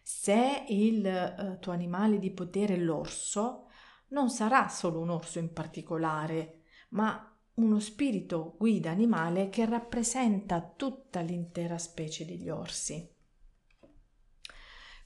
se 0.02 0.64
il 0.68 1.06
eh, 1.06 1.58
tuo 1.60 1.72
animale 1.72 2.18
di 2.18 2.30
potere 2.30 2.74
è 2.74 2.78
l'orso, 2.78 3.68
non 4.08 4.30
sarà 4.30 4.68
solo 4.68 5.00
un 5.00 5.10
orso 5.10 5.38
in 5.38 5.52
particolare, 5.52 6.62
ma 6.90 7.37
uno 7.58 7.80
spirito 7.80 8.54
guida 8.56 8.90
animale 8.90 9.48
che 9.48 9.64
rappresenta 9.66 10.60
tutta 10.60 11.20
l'intera 11.20 11.78
specie 11.78 12.24
degli 12.24 12.48
orsi. 12.48 13.08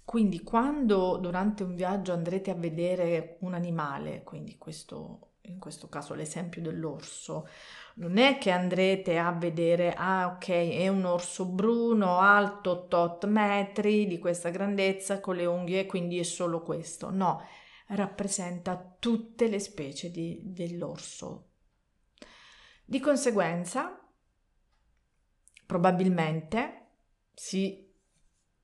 Quindi 0.05 0.43
quando 0.43 1.17
durante 1.17 1.63
un 1.63 1.75
viaggio 1.75 2.13
andrete 2.13 2.51
a 2.51 2.55
vedere 2.55 3.37
un 3.41 3.55
animale, 3.55 4.23
quindi 4.23 4.59
questo 4.59 5.29
in 5.47 5.59
questo 5.59 5.89
caso 5.89 6.15
l'esempio 6.15 6.63
dell'orso, 6.63 7.49
non 7.95 8.17
è 8.17 8.39
che 8.39 8.51
andrete 8.51 9.19
a 9.19 9.33
vedere, 9.33 9.93
ah 9.93 10.35
ok, 10.37 10.49
è 10.49 10.87
un 10.87 11.05
orso 11.05 11.47
bruno, 11.47 12.19
alto 12.19 12.87
tot 12.87 13.27
metri, 13.27 14.07
di 14.07 14.19
questa 14.19 14.51
grandezza, 14.51 15.21
con 15.21 15.35
le 15.35 15.47
unghie, 15.47 15.87
quindi 15.87 16.19
è 16.19 16.23
solo 16.23 16.63
questo. 16.63 17.11
No, 17.11 17.43
rappresenta 17.89 18.95
tutte 18.99 19.49
le 19.49 19.59
specie 19.59 20.13
di, 20.13 20.41
dell'orso. 20.45 21.52
Di 22.85 23.01
conseguenza, 23.01 23.99
probabilmente 25.67 26.89
si 27.33 27.91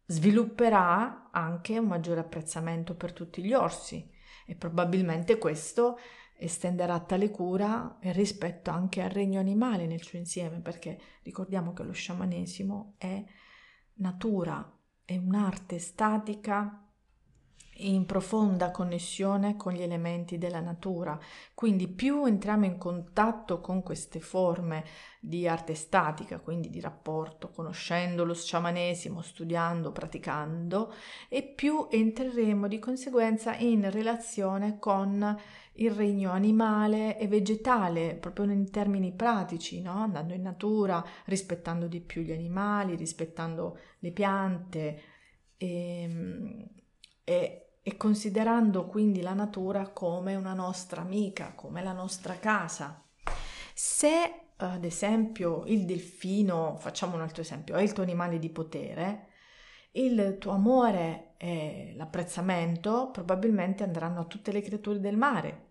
svilupperà 0.06 1.30
anche 1.30 1.78
un 1.78 1.86
maggiore 1.86 2.20
apprezzamento 2.20 2.94
per 2.94 3.12
tutti 3.12 3.42
gli 3.42 3.52
orsi 3.52 4.10
e 4.46 4.54
probabilmente 4.54 5.38
questo 5.38 5.98
estenderà 6.36 7.00
tale 7.00 7.30
cura 7.30 7.98
e 8.00 8.12
rispetto 8.12 8.70
anche 8.70 9.02
al 9.02 9.10
regno 9.10 9.40
animale 9.40 9.86
nel 9.86 10.02
suo 10.02 10.18
insieme, 10.18 10.60
perché 10.60 10.98
ricordiamo 11.22 11.72
che 11.72 11.82
lo 11.82 11.92
sciamanesimo 11.92 12.94
è 12.96 13.22
natura, 13.94 14.78
è 15.04 15.16
un'arte 15.16 15.78
statica 15.78 16.87
in 17.78 18.06
profonda 18.06 18.70
connessione 18.70 19.56
con 19.56 19.72
gli 19.72 19.82
elementi 19.82 20.38
della 20.38 20.60
natura. 20.60 21.18
Quindi 21.54 21.88
più 21.88 22.24
entriamo 22.24 22.64
in 22.64 22.78
contatto 22.78 23.60
con 23.60 23.82
queste 23.82 24.20
forme 24.20 24.84
di 25.20 25.46
arte 25.46 25.74
statica, 25.74 26.38
quindi 26.38 26.70
di 26.70 26.80
rapporto, 26.80 27.50
conoscendo 27.50 28.24
lo 28.24 28.34
sciamanesimo, 28.34 29.20
studiando, 29.20 29.92
praticando, 29.92 30.92
e 31.28 31.42
più 31.42 31.88
entreremo 31.90 32.68
di 32.68 32.78
conseguenza 32.78 33.54
in 33.56 33.90
relazione 33.90 34.78
con 34.78 35.36
il 35.78 35.90
regno 35.92 36.30
animale 36.30 37.18
e 37.18 37.28
vegetale, 37.28 38.16
proprio 38.16 38.50
in 38.50 38.70
termini 38.70 39.12
pratici, 39.12 39.80
no? 39.80 39.92
andando 39.92 40.34
in 40.34 40.42
natura, 40.42 41.04
rispettando 41.26 41.86
di 41.86 42.00
più 42.00 42.22
gli 42.22 42.32
animali, 42.32 42.96
rispettando 42.96 43.78
le 44.00 44.10
piante 44.10 45.02
e, 45.56 46.02
ehm, 46.02 46.66
e 47.24 47.67
e 47.82 47.96
considerando 47.96 48.86
quindi 48.86 49.20
la 49.20 49.34
natura 49.34 49.88
come 49.88 50.34
una 50.34 50.54
nostra 50.54 51.00
amica, 51.00 51.52
come 51.54 51.82
la 51.82 51.92
nostra 51.92 52.34
casa. 52.38 53.02
Se 53.74 54.48
ad 54.56 54.84
esempio 54.84 55.64
il 55.66 55.84
delfino, 55.84 56.76
facciamo 56.78 57.14
un 57.14 57.22
altro 57.22 57.42
esempio, 57.42 57.76
è 57.76 57.82
il 57.82 57.92
tuo 57.92 58.02
animale 58.02 58.38
di 58.38 58.50
potere, 58.50 59.28
il 59.92 60.36
tuo 60.38 60.52
amore 60.52 61.34
e 61.38 61.92
l'apprezzamento 61.96 63.10
probabilmente 63.12 63.84
andranno 63.84 64.20
a 64.20 64.24
tutte 64.24 64.52
le 64.52 64.60
creature 64.60 64.98
del 64.98 65.16
mare, 65.16 65.66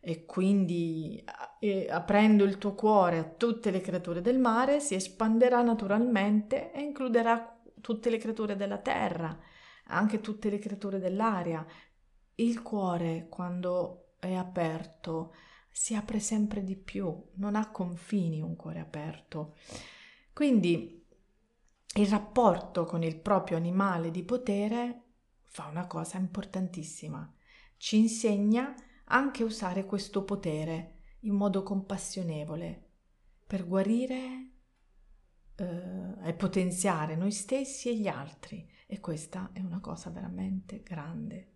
e 0.00 0.24
quindi 0.24 1.24
eh, 1.58 1.88
aprendo 1.90 2.44
il 2.44 2.58
tuo 2.58 2.74
cuore 2.74 3.18
a 3.18 3.24
tutte 3.24 3.72
le 3.72 3.80
creature 3.80 4.20
del 4.20 4.38
mare 4.38 4.78
si 4.78 4.94
espanderà 4.94 5.62
naturalmente 5.62 6.70
e 6.72 6.80
includerà 6.80 7.60
tutte 7.80 8.08
le 8.08 8.18
creature 8.18 8.54
della 8.54 8.78
terra, 8.78 9.36
anche 9.88 10.20
tutte 10.20 10.50
le 10.50 10.58
creature 10.58 10.98
dell'aria. 10.98 11.64
Il 12.36 12.62
cuore 12.62 13.26
quando 13.28 14.14
è 14.18 14.34
aperto 14.34 15.34
si 15.70 15.94
apre 15.94 16.20
sempre 16.20 16.64
di 16.64 16.76
più, 16.76 17.30
non 17.34 17.54
ha 17.54 17.70
confini 17.70 18.40
un 18.40 18.56
cuore 18.56 18.80
aperto. 18.80 19.56
Quindi 20.32 21.04
il 21.96 22.06
rapporto 22.08 22.84
con 22.84 23.02
il 23.02 23.16
proprio 23.18 23.56
animale 23.56 24.10
di 24.10 24.22
potere 24.22 25.02
fa 25.42 25.66
una 25.66 25.86
cosa 25.86 26.18
importantissima, 26.18 27.30
ci 27.76 27.98
insegna 27.98 28.74
anche 29.04 29.44
usare 29.44 29.84
questo 29.86 30.24
potere 30.24 31.00
in 31.20 31.34
modo 31.34 31.62
compassionevole 31.62 32.90
per 33.46 33.66
guarire 33.66 34.50
eh, 35.56 36.28
e 36.28 36.34
potenziare 36.34 37.16
noi 37.16 37.32
stessi 37.32 37.88
e 37.88 37.96
gli 37.96 38.08
altri 38.08 38.68
e 38.86 39.00
questa 39.00 39.50
è 39.52 39.60
una 39.60 39.80
cosa 39.80 40.10
veramente 40.10 40.82
grande. 40.82 41.50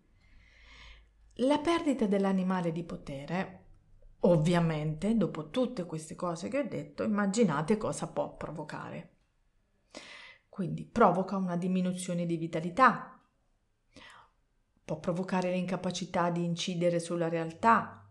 La 1.35 1.59
perdita 1.59 2.05
dell'animale 2.05 2.71
di 2.71 2.83
potere, 2.83 3.59
ovviamente, 4.19 5.15
dopo 5.15 5.49
tutte 5.49 5.85
queste 5.85 6.15
cose 6.15 6.49
che 6.49 6.59
ho 6.59 6.67
detto, 6.67 7.03
immaginate 7.03 7.77
cosa 7.77 8.07
può 8.07 8.35
provocare. 8.35 9.09
Quindi 10.49 10.83
provoca 10.83 11.37
una 11.37 11.55
diminuzione 11.55 12.25
di 12.25 12.35
vitalità, 12.35 13.17
può 14.83 14.99
provocare 14.99 15.51
l'incapacità 15.51 16.29
di 16.29 16.43
incidere 16.43 16.99
sulla 16.99 17.29
realtà, 17.29 18.05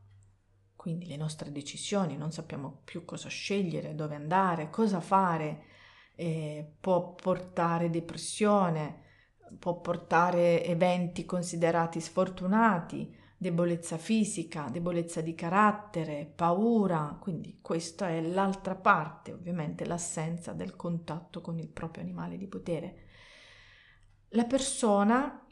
quindi 0.75 1.07
le 1.07 1.17
nostre 1.17 1.53
decisioni, 1.53 2.17
non 2.17 2.33
sappiamo 2.33 2.81
più 2.85 3.05
cosa 3.05 3.29
scegliere, 3.29 3.95
dove 3.95 4.15
andare, 4.15 4.71
cosa 4.71 5.01
fare, 5.01 5.65
eh, 6.15 6.77
può 6.81 7.13
portare 7.15 7.91
depressione, 7.91 9.09
può 9.59 9.81
portare 9.81 10.65
eventi 10.65 11.25
considerati 11.25 12.01
sfortunati, 12.01 13.17
debolezza 13.37 13.97
fisica, 13.97 14.69
debolezza 14.71 15.21
di 15.23 15.35
carattere, 15.35 16.31
paura, 16.35 17.17
quindi 17.19 17.59
questa 17.63 18.11
è 18.11 18.21
l'altra 18.21 18.75
parte, 18.75 19.33
ovviamente 19.33 19.87
l'assenza 19.87 20.53
del 20.53 20.77
contatto 20.77 21.41
con 21.41 21.59
il 21.59 21.69
proprio 21.69 22.03
animale 22.03 22.37
di 22.37 22.47
potere. 22.47 23.07
La 24.31 24.45
persona 24.45 25.43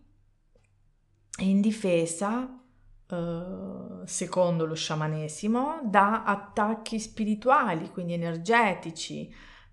in 1.39 1.61
difesa, 1.61 2.63
eh, 3.09 4.03
secondo 4.05 4.67
lo 4.67 4.75
sciamanesimo, 4.75 5.81
da 5.85 6.25
attacchi 6.25 6.99
spirituali, 6.99 7.91
quindi 7.91 8.13
energetici, 8.13 9.29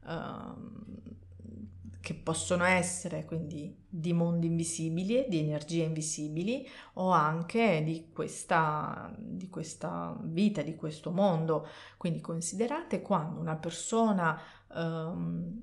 eh, 0.07 0.83
che 2.05 2.13
possono 2.13 2.65
essere 2.65 3.25
quindi 3.25 3.75
di 3.89 4.13
mondi 4.13 4.45
invisibili, 4.45 5.25
di 5.27 5.39
energie 5.39 5.85
invisibili 5.85 6.63
o 6.93 7.09
anche 7.09 7.81
di 7.83 8.11
questa, 8.13 9.11
di 9.17 9.49
questa 9.49 10.15
vita, 10.21 10.61
di 10.61 10.75
questo 10.75 11.09
mondo. 11.09 11.67
Quindi 11.97 12.21
considerate 12.21 13.01
quando 13.01 13.39
una 13.39 13.55
persona, 13.55 14.39
um, 14.75 15.59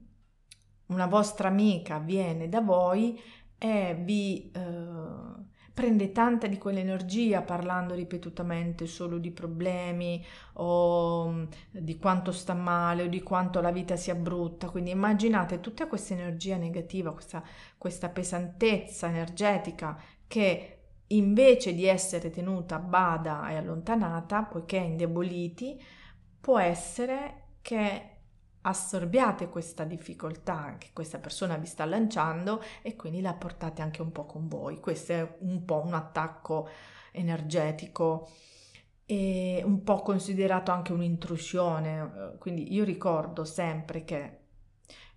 una 0.87 1.07
vostra 1.07 1.47
amica 1.47 2.01
viene 2.01 2.49
da 2.49 2.61
voi 2.61 3.17
e 3.57 3.97
vi... 4.03 4.51
Uh, 4.53 5.32
prende 5.75 6.13
tanta 6.13 6.47
di 6.47 6.59
quell'energia 6.59 7.43
parlando 7.43 7.95
ripetutamente 7.95 8.87
solo 8.87 9.19
di 9.19 9.31
problemi 9.31 10.25
o 10.55 11.29
mm, 11.31 11.45
di 11.71 11.99
quanto 11.99 12.33
sta 12.33 12.55
male 12.55 13.05
o 13.05 13.07
di 13.07 13.23
quanto 13.23 13.61
la 13.61 13.71
vita 13.73 13.97
sia 13.97 14.15
brutta. 14.15 14.69
Quindi 14.69 14.91
immaginate 14.91 15.61
tutta 15.61 15.87
questa 15.87 16.15
energia 16.15 16.57
negativa, 16.57 17.13
questa, 17.13 17.43
questa 17.79 18.09
pesantezza 18.11 19.09
energetica 19.09 19.99
che 20.27 20.77
invece 21.09 21.75
di 21.75 21.87
essere 21.87 22.31
tenuta 22.31 22.77
a 22.77 22.79
bada 22.79 23.49
e 23.51 23.57
allontanata, 23.57 24.43
poiché 24.45 24.77
indeboliti, 24.77 25.81
può 26.41 26.59
essere 26.59 27.43
che 27.63 28.12
assorbiate 28.63 29.49
questa 29.49 29.85
difficoltà 29.85 30.77
che 30.79 30.91
questa 30.93 31.19
persona 31.19 31.57
vi 31.57 31.67
sta 31.67 31.85
lanciando 31.85 32.63
e 32.83 32.97
quindi 32.97 33.21
la 33.21 33.35
portate 33.35 33.83
anche 33.83 34.03
un 34.03 34.13
po' 34.13 34.25
con 34.25 34.49
voi. 34.49 34.79
Questo 34.81 35.13
è 35.13 35.37
un 35.41 35.65
po' 35.65 35.83
un 35.85 35.95
attacco 35.95 36.69
energetico 37.13 38.31
e 39.05 39.63
un 39.65 39.83
po' 39.83 40.01
considerato 40.01 40.71
anche 40.71 40.93
un'intrusione. 40.93 42.37
Quindi 42.39 42.73
io 42.73 42.85
ricordo 42.85 43.45
sempre 43.45 44.05
che 44.05 44.39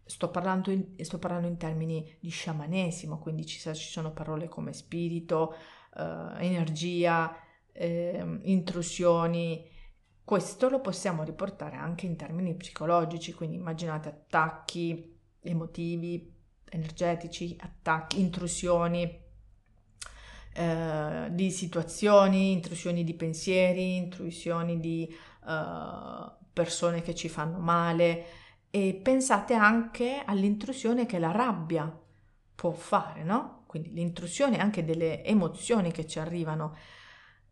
sto 0.06 0.30
parlando 0.30 0.72
in, 0.72 0.96
sto 1.02 1.20
parlando 1.20 1.48
in 1.48 1.58
termini 1.58 2.18
di 2.20 2.30
sciamanesimo, 2.30 3.20
quindi 3.20 3.46
ci, 3.46 3.60
ci 3.60 3.90
sono 3.90 4.12
parole 4.12 4.48
come 4.48 4.74
spirito, 4.74 5.56
eh, 5.96 6.46
energia, 6.46 7.36
eh, 7.72 8.40
intrusioni 8.44 9.74
questo 10.26 10.70
lo 10.70 10.82
possiamo 10.82 11.24
riportare 11.24 11.76
anche 11.76 12.08
in 12.08 12.16
termini 12.16 12.56
psicologici, 12.56 13.34
quindi 13.34 13.58
immaginate 13.58 14.10
attacchi 14.10 15.18
emotivi, 15.40 16.34
energetici, 16.68 17.56
attacchi, 17.62 18.20
intrusioni 18.20 19.22
eh, 20.54 21.28
di 21.30 21.52
situazioni, 21.52 22.54
intrusioni 22.54 23.04
di 23.04 23.14
pensieri, 23.14 23.98
intrusioni 23.98 24.80
di 24.80 25.08
eh, 25.08 26.32
persone 26.52 27.02
che 27.04 27.14
ci 27.14 27.30
fanno 27.30 27.60
male 27.60 28.26
e 28.72 29.00
pensate 29.02 29.54
anche 29.54 30.24
all'intrusione 30.26 31.06
che 31.06 31.20
la 31.20 31.32
rabbia 31.32 31.96
può 32.56 32.72
fare, 32.72 33.24
no? 33.24 33.64
Quindi 33.68 33.94
l'intrusione 33.94 34.58
anche 34.58 34.84
delle 34.84 35.24
emozioni 35.24 35.92
che 35.92 36.08
ci 36.08 36.18
arrivano 36.18 36.76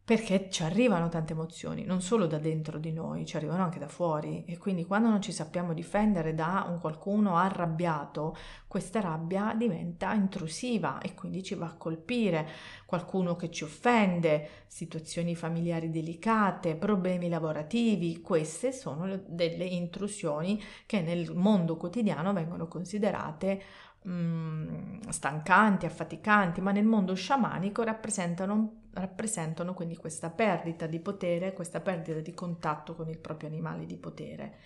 perché 0.05 0.49
ci 0.49 0.63
arrivano 0.63 1.07
tante 1.07 1.31
emozioni, 1.31 1.85
non 1.85 2.01
solo 2.01 2.27
da 2.27 2.37
dentro 2.37 2.77
di 2.77 2.91
noi, 2.91 3.25
ci 3.25 3.37
arrivano 3.37 3.63
anche 3.63 3.79
da 3.79 3.87
fuori. 3.87 4.43
E 4.45 4.57
quindi 4.57 4.83
quando 4.83 5.07
non 5.07 5.21
ci 5.21 5.31
sappiamo 5.31 5.73
difendere 5.73 6.35
da 6.35 6.65
un 6.67 6.81
qualcuno 6.81 7.37
arrabbiato, 7.37 8.35
questa 8.67 8.99
rabbia 8.99 9.53
diventa 9.55 10.11
intrusiva 10.13 10.99
e 10.99 11.13
quindi 11.13 11.41
ci 11.41 11.55
va 11.55 11.67
a 11.67 11.75
colpire. 11.75 12.49
Qualcuno 12.85 13.37
che 13.37 13.49
ci 13.49 13.63
offende, 13.63 14.65
situazioni 14.67 15.35
familiari 15.35 15.89
delicate, 15.89 16.75
problemi 16.75 17.29
lavorativi, 17.29 18.19
queste 18.19 18.73
sono 18.73 19.21
delle 19.25 19.63
intrusioni 19.63 20.61
che 20.85 20.99
nel 20.99 21.33
mondo 21.33 21.77
quotidiano 21.77 22.33
vengono 22.33 22.67
considerate 22.67 23.61
mm, 24.07 25.09
stancanti, 25.09 25.85
affaticanti, 25.85 26.61
ma 26.61 26.71
nel 26.71 26.85
mondo 26.85 27.13
sciamanico 27.13 27.83
rappresentano, 27.83 28.81
rappresentano 28.93 29.73
quindi 29.73 29.95
questa 29.97 30.29
perdita 30.29 30.87
di 30.87 30.99
potere, 30.99 31.53
questa 31.53 31.79
perdita 31.79 32.19
di 32.19 32.33
contatto 32.33 32.95
con 32.95 33.09
il 33.09 33.17
proprio 33.17 33.49
animale 33.49 33.85
di 33.85 33.97
potere. 33.97 34.57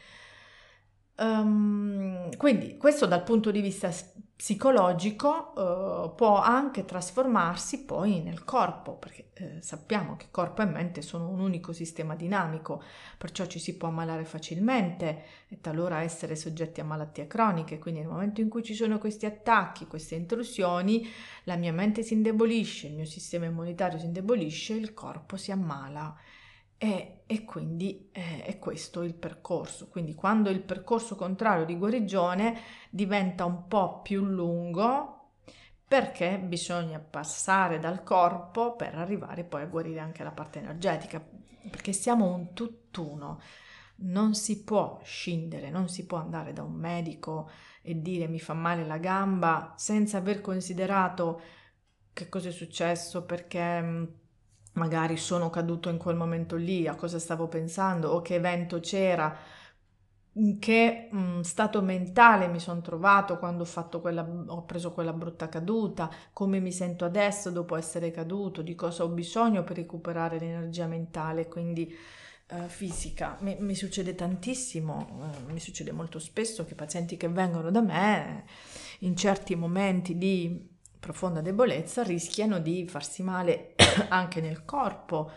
Um, 1.20 2.30
quindi 2.38 2.78
questo 2.78 3.08
dal 3.08 3.24
punto 3.24 3.50
di 3.50 3.60
vista 3.60 3.92
psicologico 4.38 5.54
uh, 5.56 6.14
può 6.14 6.40
anche 6.40 6.86
trasformarsi 6.86 7.86
poi 7.86 8.22
nel 8.22 8.44
corpo, 8.44 8.94
perché 8.94 9.30
eh, 9.34 9.62
sappiamo 9.62 10.16
che 10.16 10.28
corpo 10.30 10.62
e 10.62 10.66
mente 10.66 11.02
sono 11.02 11.28
un 11.28 11.40
unico 11.40 11.74
sistema 11.74 12.16
dinamico, 12.16 12.84
perciò 13.18 13.48
ci 13.48 13.58
si 13.58 13.78
può 13.78 13.88
ammalare 13.88 14.26
facilmente 14.26 15.24
e 15.48 15.60
talora 15.60 16.02
essere 16.02 16.36
soggetti 16.36 16.82
a 16.82 16.84
malattie 16.84 17.26
croniche, 17.26 17.80
quindi 17.80 18.02
nel 18.02 18.10
momento 18.10 18.42
in 18.42 18.50
cui 18.50 18.62
ci 18.62 18.76
sono 18.76 19.00
questi 19.00 19.26
attacchi, 19.26 19.88
queste 19.88 20.14
intrusioni, 20.14 21.08
la 21.46 21.56
mia 21.56 21.74
mente 21.74 22.04
si 22.04 22.14
indebolisce, 22.14 22.88
il 22.88 22.94
mio 22.94 23.06
sistema 23.06 23.46
immunitario 23.46 23.98
si 23.98 24.06
indebolisce, 24.06 24.74
il 24.74 24.94
corpo 24.94 25.36
si 25.36 25.52
ammala 25.52 26.16
e, 26.78 27.24
e 27.26 27.44
quindi 27.44 28.10
eh, 28.12 28.44
è 28.44 28.60
questo 28.60 29.02
il 29.02 29.14
percorso. 29.14 29.88
Quindi 29.88 30.14
quando 30.14 30.50
il 30.50 30.62
percorso 30.62 31.16
contrario 31.16 31.66
di 31.66 31.78
guarigione 31.78 32.60
diventa 32.90 33.46
un 33.46 33.68
po' 33.68 34.02
più 34.02 34.24
lungo, 34.24 35.14
perché 35.88 36.38
bisogna 36.38 37.00
passare 37.00 37.80
dal 37.80 38.04
corpo 38.04 38.76
per 38.76 38.96
arrivare 38.96 39.44
poi 39.44 39.62
a 39.62 39.68
guarire 39.68 40.00
anche 40.00 40.24
la 40.24 40.32
parte 40.32 40.60
energetica, 40.60 41.26
perché 41.70 41.94
siamo 41.94 42.34
un 42.34 42.54
tutt'uno. 42.54 43.42
Non 44.00 44.36
si 44.36 44.64
può 44.64 45.00
scindere, 45.04 45.72
non 45.72 45.90
si 45.90 46.06
può 46.06 46.20
andare 46.20 46.54
da 46.54 46.62
un 46.62 46.74
medico 46.74 47.50
e 47.82 48.00
dire 48.00 48.28
mi 48.28 48.40
fa 48.40 48.54
male 48.54 48.86
la 48.86 49.00
gamba 49.00 49.74
senza 49.76 50.18
aver 50.18 50.42
considerato 50.42 51.42
che 52.14 52.30
cosa 52.30 52.50
è 52.50 52.52
successo, 52.52 53.26
perché 53.26 54.26
magari 54.78 55.18
sono 55.18 55.50
caduto 55.50 55.90
in 55.90 55.98
quel 55.98 56.16
momento 56.16 56.56
lì, 56.56 56.88
a 56.88 56.96
cosa 56.96 57.20
stavo 57.20 57.48
pensando 57.48 58.10
o 58.10 58.22
che 58.22 58.36
evento 58.36 58.80
c'era 58.80 59.36
in 60.38 60.60
che 60.60 61.10
mh, 61.12 61.20
mm, 61.20 61.40
stato 61.42 61.82
mentale 61.82 62.48
mi 62.48 62.60
sono 62.60 62.82
trovato 62.82 63.38
quando 63.38 63.68
ho, 63.72 64.00
quella, 64.00 64.28
ho 64.48 64.64
preso 64.64 64.92
quella 64.92 65.14
brutta 65.14 65.50
caduta, 65.50 66.10
come 66.34 66.60
mi 66.60 66.72
sento 66.72 67.06
adesso 67.06 67.52
dopo 67.52 67.76
essere 67.76 68.12
caduto, 68.12 68.62
di 68.62 68.76
cosa 68.76 69.04
ho 69.04 69.10
bisogno 69.10 69.64
per 69.64 69.78
recuperare 69.78 70.40
l'energia 70.40 70.88
mentale, 70.88 71.48
quindi 71.48 71.94
eh, 72.50 72.68
fisica. 72.68 73.38
Mi, 73.42 73.58
mi, 73.60 73.76
succede 73.76 74.16
tantissimo, 74.16 75.32
eh, 75.48 75.52
mi 75.52 75.60
succede 75.60 75.92
molto 75.92 76.20
spesso 76.20 76.66
che 76.66 76.76
pazienti 76.76 77.18
che 77.18 77.28
vengono 77.30 77.72
da 77.72 77.82
me 77.82 78.46
in 79.00 79.16
certi 79.16 79.56
momenti 79.56 80.18
di 80.18 80.76
profonda 81.00 81.42
debolezza 81.42 82.04
rischiano 82.04 82.60
di 82.60 82.88
farsi 82.88 83.24
male 83.24 83.76
anche 84.10 84.42
nel 84.42 84.66
corpo 84.66 85.32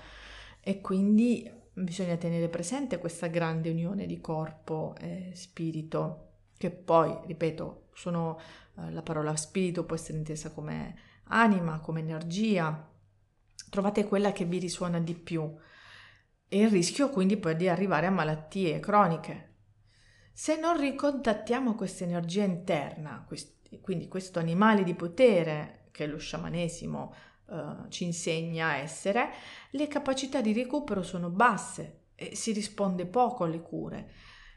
e 0.60 0.80
quindi 0.80 1.50
bisogna 1.72 2.16
tenere 2.16 2.48
presente 2.48 2.98
questa 2.98 3.28
grande 3.28 3.70
unione 3.70 4.06
di 4.06 4.20
corpo 4.20 4.94
e 4.98 5.32
spirito, 5.34 6.28
che 6.56 6.70
poi, 6.70 7.16
ripeto, 7.26 7.88
sono, 7.94 8.38
eh, 8.78 8.90
la 8.90 9.02
parola 9.02 9.34
spirito 9.36 9.84
può 9.84 9.96
essere 9.96 10.18
intesa 10.18 10.50
come 10.50 10.96
anima, 11.24 11.80
come 11.80 12.00
energia. 12.00 12.88
Trovate 13.68 14.06
quella 14.06 14.32
che 14.32 14.44
vi 14.44 14.58
risuona 14.58 14.98
di 14.98 15.14
più 15.14 15.56
e 16.48 16.58
il 16.58 16.70
rischio 16.70 17.10
quindi 17.10 17.36
poi 17.36 17.56
di 17.56 17.68
arrivare 17.68 18.06
a 18.06 18.10
malattie 18.10 18.80
croniche. 18.80 19.48
Se 20.32 20.58
non 20.58 20.78
ricontattiamo 20.78 21.74
questa 21.74 22.04
energia 22.04 22.42
interna, 22.42 23.24
quindi 23.80 24.08
questo 24.08 24.38
animale 24.40 24.82
di 24.82 24.94
potere 24.94 25.88
che 25.92 26.06
lo 26.06 26.18
sciamanesimo 26.18 27.14
uh, 27.46 27.88
ci 27.88 28.04
insegna 28.04 28.68
a 28.68 28.76
essere, 28.76 29.30
le 29.70 29.86
capacità 29.86 30.40
di 30.40 30.52
recupero 30.52 31.02
sono 31.02 31.30
basse 31.30 31.98
e 32.14 32.34
si 32.34 32.52
risponde 32.52 33.06
poco 33.06 33.44
alle 33.44 33.62
cure. 33.62 34.10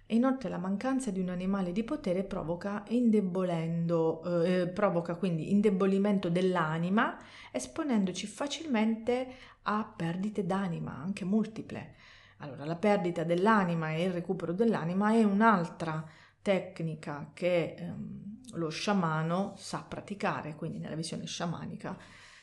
E 0.06 0.15
inoltre 0.15 0.49
la 0.49 0.58
mancanza 0.58 1.12
di 1.12 1.19
un 1.19 1.30
animale 1.30 1.71
di 1.71 1.84
potere 1.84 2.23
provoca, 2.23 2.84
indebolendo, 2.89 4.43
eh, 4.43 4.67
provoca 4.67 5.15
quindi 5.15 5.52
indebolimento 5.52 6.30
dell'anima, 6.30 7.17
esponendoci 7.52 8.28
facilmente 8.28 9.28
a 9.63 9.91
perdite 9.95 10.45
d'anima, 10.45 10.93
anche 10.93 11.23
multiple. 11.23 11.95
Allora, 12.39 12.65
la 12.65 12.76
perdita 12.76 13.23
dell'anima 13.23 13.91
e 13.91 14.04
il 14.04 14.12
recupero 14.12 14.52
dell'anima 14.52 15.13
è 15.13 15.23
un'altra 15.23 16.06
tecnica 16.41 17.32
che 17.34 17.76
ehm, 17.78 18.33
lo 18.52 18.70
sciamano 18.70 19.54
sa 19.58 19.84
praticare, 19.88 20.56
quindi 20.56 20.80
nella 20.80 20.96
visione 20.96 21.26
sciamanica 21.26 21.98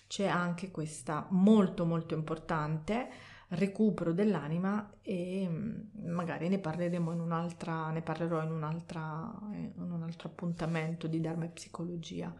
c'è 0.06 0.26
anche 0.26 0.70
questa 0.70 1.26
molto 1.30 1.84
molto 1.84 2.14
importante 2.14 3.08
recupero 3.50 4.12
dell'anima 4.12 4.92
e 5.02 5.46
mm, 5.48 6.08
magari 6.08 6.48
ne 6.48 6.58
parleremo 6.58 7.12
in 7.12 7.20
un'altra, 7.20 7.90
ne 7.90 8.02
parlerò 8.02 8.42
in, 8.42 8.50
un'altra, 8.50 9.32
in 9.52 9.72
un 9.76 10.02
altro 10.02 10.28
appuntamento 10.28 11.06
di 11.06 11.20
Dharma 11.20 11.46
e 11.46 11.48
psicologia. 11.48 12.34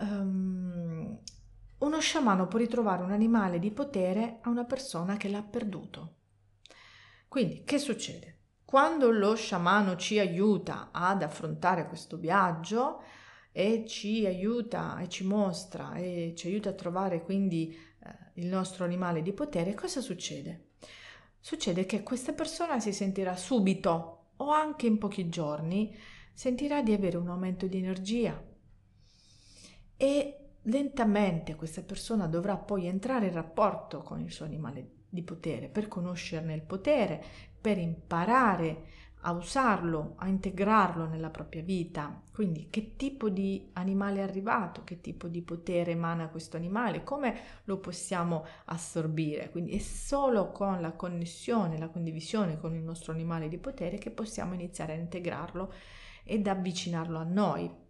Um, 0.00 1.18
uno 1.78 2.00
sciamano 2.00 2.46
può 2.46 2.58
ritrovare 2.58 3.02
un 3.02 3.12
animale 3.12 3.58
di 3.58 3.70
potere 3.70 4.38
a 4.42 4.48
una 4.50 4.64
persona 4.64 5.16
che 5.16 5.28
l'ha 5.28 5.42
perduto. 5.42 6.14
Quindi, 7.28 7.62
che 7.64 7.78
succede? 7.78 8.38
Quando 8.70 9.10
lo 9.10 9.34
sciamano 9.34 9.96
ci 9.96 10.20
aiuta 10.20 10.90
ad 10.92 11.24
affrontare 11.24 11.88
questo 11.88 12.16
viaggio, 12.16 13.02
e 13.50 13.84
ci 13.84 14.24
aiuta 14.26 15.00
e 15.00 15.08
ci 15.08 15.26
mostra 15.26 15.94
e 15.94 16.34
ci 16.36 16.46
aiuta 16.46 16.68
a 16.68 16.74
trovare 16.74 17.24
quindi 17.24 17.74
eh, 17.74 18.40
il 18.40 18.46
nostro 18.46 18.84
animale 18.84 19.22
di 19.22 19.32
potere, 19.32 19.74
cosa 19.74 20.00
succede? 20.00 20.68
Succede 21.40 21.84
che 21.84 22.04
questa 22.04 22.32
persona 22.32 22.78
si 22.78 22.92
sentirà 22.92 23.34
subito 23.34 24.26
o 24.36 24.50
anche 24.50 24.86
in 24.86 24.98
pochi 24.98 25.28
giorni 25.28 25.92
sentirà 26.32 26.80
di 26.80 26.92
avere 26.92 27.16
un 27.16 27.28
aumento 27.28 27.66
di 27.66 27.78
energia 27.78 28.40
e 29.96 30.36
lentamente 30.62 31.56
questa 31.56 31.82
persona 31.82 32.28
dovrà 32.28 32.56
poi 32.56 32.86
entrare 32.86 33.26
in 33.26 33.32
rapporto 33.32 34.02
con 34.02 34.20
il 34.20 34.30
suo 34.30 34.44
animale 34.44 34.98
di 35.08 35.22
potere 35.22 35.68
per 35.68 35.88
conoscerne 35.88 36.54
il 36.54 36.62
potere, 36.62 37.24
per 37.60 37.78
imparare 37.78 38.84
a 39.22 39.32
usarlo, 39.32 40.14
a 40.16 40.28
integrarlo 40.28 41.06
nella 41.06 41.30
propria 41.30 41.62
vita. 41.62 42.22
Quindi 42.32 42.68
che 42.70 42.96
tipo 42.96 43.28
di 43.28 43.68
animale 43.74 44.20
è 44.20 44.22
arrivato, 44.22 44.82
che 44.84 45.00
tipo 45.00 45.28
di 45.28 45.42
potere 45.42 45.92
emana 45.92 46.28
questo 46.28 46.56
animale, 46.56 47.04
come 47.04 47.38
lo 47.64 47.78
possiamo 47.78 48.46
assorbire. 48.66 49.50
Quindi 49.50 49.72
è 49.72 49.78
solo 49.78 50.52
con 50.52 50.80
la 50.80 50.92
connessione, 50.92 51.78
la 51.78 51.88
condivisione 51.88 52.58
con 52.58 52.74
il 52.74 52.82
nostro 52.82 53.12
animale 53.12 53.48
di 53.48 53.58
potere 53.58 53.98
che 53.98 54.10
possiamo 54.10 54.54
iniziare 54.54 54.94
a 54.94 54.96
integrarlo 54.96 55.72
ed 56.24 56.46
avvicinarlo 56.46 57.18
a 57.18 57.24
noi. 57.24 57.88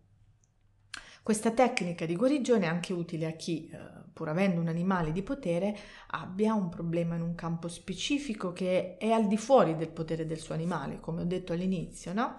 Questa 1.22 1.50
tecnica 1.50 2.06
di 2.06 2.16
guarigione 2.16 2.64
è 2.64 2.68
anche 2.68 2.92
utile 2.92 3.26
a 3.26 3.33
chi, 3.33 3.68
eh, 3.68 3.78
pur 4.12 4.28
avendo 4.28 4.61
un 4.61 4.68
animale 4.68 5.12
di 5.12 5.22
potere, 5.22 5.76
abbia 6.09 6.54
un 6.54 6.68
problema 6.68 7.14
in 7.14 7.22
un 7.22 7.35
campo 7.35 7.68
specifico 7.68 8.52
che 8.52 8.96
è 8.96 9.11
al 9.11 9.26
di 9.26 9.37
fuori 9.37 9.76
del 9.76 9.90
potere 9.90 10.26
del 10.26 10.38
suo 10.38 10.54
animale, 10.54 10.98
come 10.98 11.22
ho 11.22 11.26
detto 11.26 11.52
all'inizio, 11.52 12.12
no? 12.12 12.37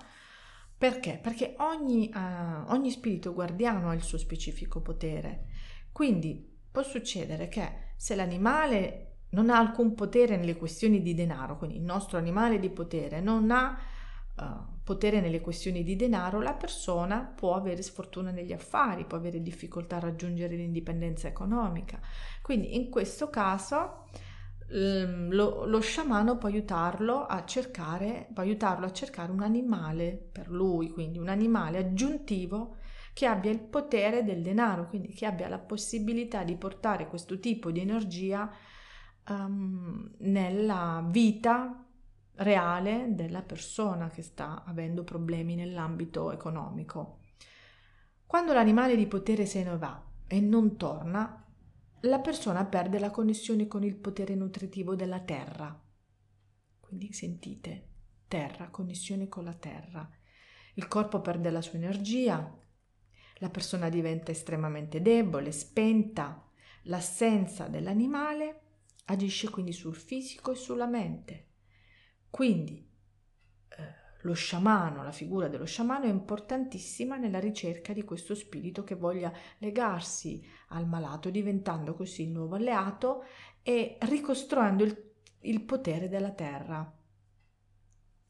Perché? 0.78 1.20
Perché 1.22 1.56
ogni, 1.60 2.12
uh, 2.12 2.72
ogni 2.72 2.89
spirito 2.89 3.34
guardiano 3.34 3.89
ha 3.89 3.94
il 3.94 4.02
suo 4.02 4.17
specifico 4.17 4.82
potere. 4.82 5.46
Quindi 5.91 6.58
può 6.72 6.82
succedere 6.82 7.48
che 7.50 7.94
se 7.96 8.15
l'animale 8.15 9.17
non 9.32 9.52
ha 9.52 9.58
alcun 9.58 9.94
potere 9.94 10.38
nelle 10.38 10.58
questioni 10.58 11.04
di 11.04 11.13
denaro, 11.13 11.58
quindi 11.58 11.78
il 11.78 11.84
nostro 11.84 12.17
animale 12.17 12.60
di 12.60 12.70
potere 12.72 13.22
non 13.22 13.52
ha 13.52 13.78
uh, 14.38 14.72
potere 14.84 15.22
nelle 15.22 15.41
questioni 15.41 15.84
di 15.84 15.96
denaro, 15.96 16.41
la 16.41 16.54
persona 16.54 17.20
può 17.20 17.56
avere 17.56 17.82
sfortuna 17.82 18.32
negli 18.32 18.52
affari, 18.52 19.06
può 19.06 19.17
avere 19.17 19.41
difficoltà 19.41 19.98
a 19.98 20.00
raggiungere 20.00 20.56
l'indipendenza 20.56 21.28
economica. 21.28 22.00
Quindi 22.41 22.76
in 22.76 22.89
questo 22.89 23.30
caso 23.30 24.08
ehm, 24.70 25.32
lo, 25.32 25.65
lo, 25.65 25.80
sciamano 25.80 26.38
può 26.38 26.50
aiutarlo 26.50 27.26
a 27.26 27.46
cercare, 27.46 28.28
può 28.34 28.44
aiutarlo 28.44 28.86
a 28.86 28.91
cercare 28.91 29.32
un 29.32 29.41
animale 29.41 30.30
per 30.32 30.50
lui, 30.50 30.89
quindi 30.89 31.20
un 31.20 31.30
animale 31.30 31.78
aggiuntivo 31.78 32.78
che 33.13 33.26
abbia 33.26 33.52
il 33.52 33.60
potere 33.60 34.24
del 34.24 34.41
denaro, 34.41 34.88
quindi 34.88 35.10
che 35.13 35.26
abbia 35.26 35.50
la 35.50 35.60
possibilità 35.60 36.44
di 36.44 36.56
portare 36.56 37.08
questo 37.08 37.39
tipo 37.39 37.70
di 37.70 37.82
energia 37.82 38.50
um, 39.28 40.12
nella 40.20 41.06
vita 41.08 41.86
reale 42.36 43.08
della 43.10 43.41
persona 43.41 44.10
che 44.10 44.22
sta 44.22 44.63
avendo 44.63 45.04
problemi 45.04 45.56
nell'ambito 45.56 46.32
economico. 46.32 47.20
Quando 48.26 48.54
l'animale 48.54 48.96
di 48.96 49.08
potere 49.08 49.46
se 49.46 49.63
ne 49.63 49.78
va 49.78 50.04
e 50.28 50.39
non 50.39 50.78
torna, 50.78 51.46
la 52.02 52.20
persona 52.20 52.65
perde 52.65 52.98
la 52.98 53.12
connessione 53.12 53.67
con 53.67 53.84
il 53.84 53.96
potere 53.96 54.36
nutritivo 54.36 54.96
della 54.96 55.20
terra. 55.20 55.80
Quindi 56.80 57.13
sentite, 57.13 57.89
terra, 58.28 58.70
connessione 58.70 59.28
con 59.28 59.44
la 59.44 59.54
terra. 59.54 60.10
Il 60.76 60.88
corpo 60.88 61.22
perde 61.22 61.50
la 61.50 61.62
sua 61.62 61.78
energia, 61.78 62.58
la 63.36 63.50
persona 63.50 63.89
diventa 63.89 64.32
estremamente 64.32 65.02
debole, 65.02 65.52
spenta. 65.52 66.48
L'assenza 66.84 67.67
dell'animale 67.67 68.62
agisce 69.06 69.50
quindi 69.50 69.74
sul 69.74 69.96
fisico 69.96 70.52
e 70.52 70.56
sulla 70.56 70.88
mente. 70.88 71.51
Quindi 72.32 72.89
eh, 73.67 73.94
lo 74.22 74.34
sciamano, 74.34 75.04
la 75.04 75.12
figura 75.12 75.50
dello 75.50 75.65
sciamano 75.65 76.06
è 76.06 76.10
importantissima 76.10 77.17
nella 77.17 77.39
ricerca 77.39 77.91
di 77.91 78.04
questo 78.04 78.34
spirito 78.36 78.86
che 78.86 78.96
voglia 78.96 79.32
legarsi 79.58 80.44
al 80.70 80.88
malato, 80.88 81.30
diventando 81.30 81.94
così 81.94 82.24
il 82.24 82.30
nuovo 82.30 82.56
alleato 82.56 83.26
e 83.62 83.98
ricostruendo 84.00 84.86
il, 84.86 85.12
il 85.41 85.62
potere 85.62 86.08
della 86.08 86.32
terra. 86.32 87.00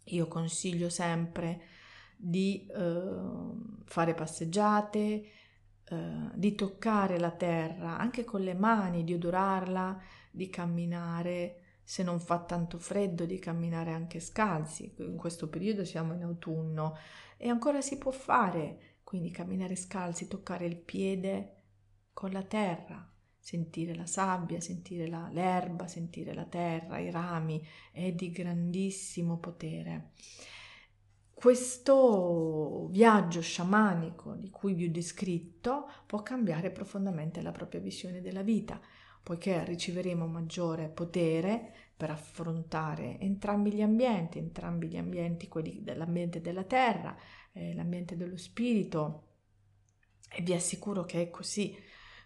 Io 0.05 0.27
consiglio 0.27 0.89
sempre 0.89 1.61
di 2.17 2.65
eh, 2.67 3.15
fare 3.85 4.13
passeggiate, 4.15 5.23
eh, 5.83 6.29
di 6.33 6.55
toccare 6.55 7.19
la 7.19 7.31
terra 7.31 7.99
anche 7.99 8.23
con 8.23 8.41
le 8.41 8.55
mani, 8.55 9.03
di 9.03 9.13
odorarla, 9.13 10.01
di 10.31 10.49
camminare 10.49 11.60
se 11.83 12.03
non 12.03 12.19
fa 12.19 12.39
tanto 12.39 12.77
freddo 12.77 13.25
di 13.25 13.39
camminare 13.39 13.91
anche 13.91 14.19
scalzi, 14.19 14.93
in 14.99 15.17
questo 15.17 15.49
periodo 15.49 15.83
siamo 15.83 16.13
in 16.13 16.23
autunno. 16.23 16.97
E 17.37 17.49
ancora 17.49 17.81
si 17.81 17.97
può 17.97 18.11
fare, 18.11 18.99
quindi 19.03 19.31
camminare 19.31 19.75
scalzi, 19.75 20.27
toccare 20.27 20.65
il 20.65 20.77
piede 20.77 21.55
con 22.13 22.31
la 22.31 22.43
terra, 22.43 23.09
sentire 23.37 23.95
la 23.95 24.05
sabbia, 24.05 24.61
sentire 24.61 25.07
la, 25.07 25.27
l'erba, 25.31 25.87
sentire 25.87 26.33
la 26.33 26.45
terra, 26.45 26.99
i 26.99 27.09
rami, 27.09 27.65
è 27.91 28.11
di 28.11 28.29
grandissimo 28.29 29.37
potere. 29.37 30.11
Questo 31.33 32.87
viaggio 32.91 33.41
sciamanico 33.41 34.35
di 34.35 34.51
cui 34.51 34.75
vi 34.75 34.85
ho 34.85 34.91
descritto 34.91 35.89
può 36.05 36.21
cambiare 36.21 36.69
profondamente 36.69 37.41
la 37.41 37.51
propria 37.51 37.81
visione 37.81 38.21
della 38.21 38.43
vita 38.43 38.79
poiché 39.23 39.63
riceveremo 39.63 40.25
maggiore 40.25 40.89
potere 40.89 41.73
per 41.95 42.09
affrontare 42.09 43.19
entrambi 43.19 43.71
gli 43.71 43.81
ambienti, 43.81 44.39
entrambi 44.39 44.87
gli 44.87 44.97
ambienti, 44.97 45.47
quelli 45.47 45.83
dell'ambiente 45.83 46.41
della 46.41 46.63
terra, 46.63 47.15
eh, 47.53 47.75
l'ambiente 47.75 48.17
dello 48.17 48.37
spirito. 48.37 49.27
E 50.33 50.41
vi 50.41 50.53
assicuro 50.53 51.03
che 51.03 51.21
è 51.21 51.29
così. 51.29 51.75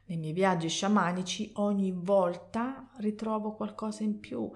Nei 0.06 0.18
miei 0.18 0.34
viaggi 0.34 0.70
sciamanici 0.70 1.52
ogni 1.56 1.92
volta 1.92 2.92
ritrovo 3.00 3.54
qualcosa 3.54 4.04
in 4.04 4.20
più, 4.20 4.50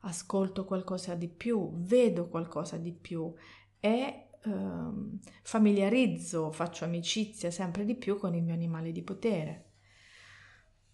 ascolto 0.00 0.64
qualcosa 0.64 1.14
di 1.14 1.28
più, 1.28 1.70
vedo 1.74 2.28
qualcosa 2.28 2.76
di 2.78 2.92
più 2.92 3.32
e 3.78 4.30
ehm, 4.42 5.18
familiarizzo, 5.42 6.50
faccio 6.50 6.84
amicizia 6.84 7.50
sempre 7.50 7.84
di 7.84 7.94
più 7.94 8.18
con 8.18 8.34
il 8.34 8.42
mio 8.42 8.54
animale 8.54 8.90
di 8.90 9.02
potere. 9.02 9.65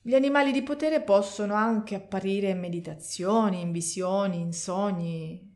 Gli 0.04 0.16
animali 0.16 0.50
di 0.50 0.64
potere 0.64 1.00
possono 1.00 1.54
anche 1.54 1.94
apparire 1.94 2.48
in 2.50 2.58
meditazioni, 2.58 3.60
in 3.60 3.70
visioni, 3.70 4.40
in 4.40 4.52
sogni, 4.52 5.54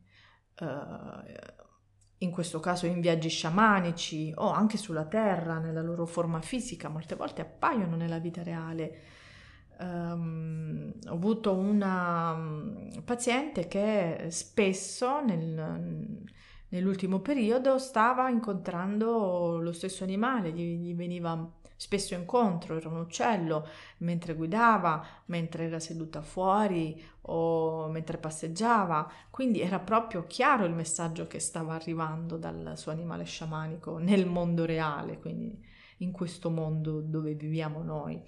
eh, 0.55 1.55
in 2.19 2.31
questo 2.31 2.61
caso 2.61 2.85
in 2.85 3.01
viaggi 3.01 3.27
sciamanici 3.27 4.31
o 4.35 4.49
anche 4.49 4.77
sulla 4.77 5.03
terra, 5.03 5.59
nella 5.59 5.81
loro 5.81 6.05
forma 6.05 6.39
fisica, 6.39 6.87
molte 6.87 7.15
volte 7.15 7.41
appaiono 7.41 7.97
nella 7.97 8.19
vita 8.19 8.41
reale. 8.41 9.01
Um, 9.79 10.93
ho 11.07 11.13
avuto 11.13 11.53
una 11.53 12.31
um, 12.31 13.03
paziente 13.03 13.67
che 13.67 14.27
spesso 14.29 15.21
nel, 15.23 16.23
nell'ultimo 16.69 17.19
periodo 17.19 17.77
stava 17.77 18.29
incontrando 18.29 19.59
lo 19.59 19.71
stesso 19.73 20.05
animale, 20.05 20.51
gli, 20.51 20.79
gli 20.79 20.95
veniva 20.95 21.51
spesso 21.77 22.15
incontro, 22.15 22.75
era 22.75 22.89
un 22.89 22.97
uccello 22.97 23.67
mentre 23.99 24.33
guidava, 24.33 25.05
mentre 25.25 25.65
era 25.65 25.79
seduta 25.79 26.21
fuori 26.21 27.01
o 27.21 27.87
mentre 27.87 28.17
passeggiava, 28.17 29.09
quindi 29.29 29.61
era 29.61 29.79
proprio 29.79 30.25
chiaro 30.27 30.65
il 30.65 30.73
messaggio 30.73 31.27
che 31.27 31.39
stava 31.39 31.75
arrivando 31.75 32.37
dal 32.37 32.73
suo 32.75 32.91
animale 32.91 33.23
sciamanico 33.23 33.99
nel 33.99 34.25
mondo 34.25 34.65
reale, 34.65 35.19
quindi 35.19 35.63
in 35.97 36.11
questo 36.11 36.49
mondo 36.49 36.99
dove 36.99 37.33
viviamo 37.33 37.83
noi. 37.83 38.21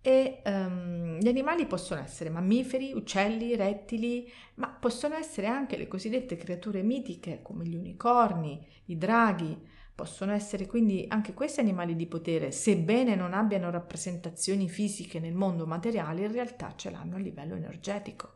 E 0.00 0.42
um, 0.44 1.18
gli 1.18 1.28
animali 1.28 1.66
possono 1.66 2.00
essere 2.00 2.30
mammiferi, 2.30 2.92
uccelli, 2.92 3.56
rettili, 3.56 4.30
ma 4.54 4.68
possono 4.68 5.16
essere 5.16 5.48
anche 5.48 5.76
le 5.76 5.88
cosiddette 5.88 6.36
creature 6.36 6.82
mitiche 6.82 7.40
come 7.42 7.66
gli 7.66 7.74
unicorni, 7.74 8.64
i 8.86 8.96
draghi, 8.96 9.60
Possono 9.98 10.30
essere 10.30 10.68
quindi 10.68 11.06
anche 11.08 11.34
questi 11.34 11.58
animali 11.58 11.96
di 11.96 12.06
potere, 12.06 12.52
sebbene 12.52 13.16
non 13.16 13.34
abbiano 13.34 13.68
rappresentazioni 13.68 14.68
fisiche 14.68 15.18
nel 15.18 15.34
mondo 15.34 15.66
materiale, 15.66 16.24
in 16.24 16.30
realtà 16.30 16.72
ce 16.76 16.90
l'hanno 16.90 17.16
a 17.16 17.18
livello 17.18 17.56
energetico, 17.56 18.34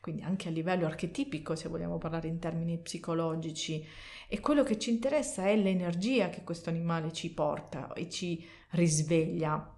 quindi 0.00 0.22
anche 0.22 0.48
a 0.48 0.50
livello 0.50 0.86
archetipico, 0.86 1.54
se 1.54 1.68
vogliamo 1.68 1.98
parlare 1.98 2.26
in 2.26 2.40
termini 2.40 2.78
psicologici. 2.78 3.86
E 4.28 4.40
quello 4.40 4.64
che 4.64 4.76
ci 4.76 4.90
interessa 4.90 5.46
è 5.46 5.54
l'energia 5.54 6.30
che 6.30 6.42
questo 6.42 6.68
animale 6.68 7.12
ci 7.12 7.32
porta 7.32 7.92
e 7.92 8.10
ci 8.10 8.44
risveglia. 8.70 9.72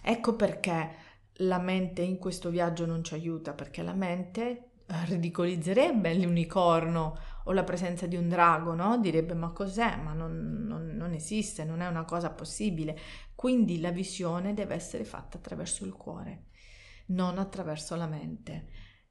Ecco 0.00 0.36
perché 0.36 0.90
la 1.38 1.58
mente 1.58 2.02
in 2.02 2.18
questo 2.18 2.50
viaggio 2.50 2.86
non 2.86 3.02
ci 3.02 3.14
aiuta, 3.14 3.52
perché 3.52 3.82
la 3.82 3.94
mente 3.94 4.74
ridicolizzerebbe 5.06 6.14
l'unicorno 6.14 7.18
o 7.44 7.52
la 7.52 7.64
presenza 7.64 8.06
di 8.06 8.16
un 8.16 8.28
drago, 8.28 8.74
no? 8.74 8.98
Direbbe 8.98 9.34
ma 9.34 9.50
cos'è? 9.50 9.96
Ma 9.96 10.12
non, 10.12 10.64
non, 10.66 10.94
non, 10.96 11.12
esiste, 11.12 11.64
non 11.64 11.80
è 11.80 11.86
una 11.86 12.04
cosa 12.04 12.30
possibile. 12.30 12.98
Quindi 13.34 13.80
la 13.80 13.90
visione 13.90 14.54
deve 14.54 14.74
essere 14.74 15.04
fatta 15.04 15.38
attraverso 15.38 15.84
il 15.84 15.92
cuore, 15.92 16.46
non 17.06 17.38
attraverso 17.38 17.96
la 17.96 18.06
mente. 18.06 18.68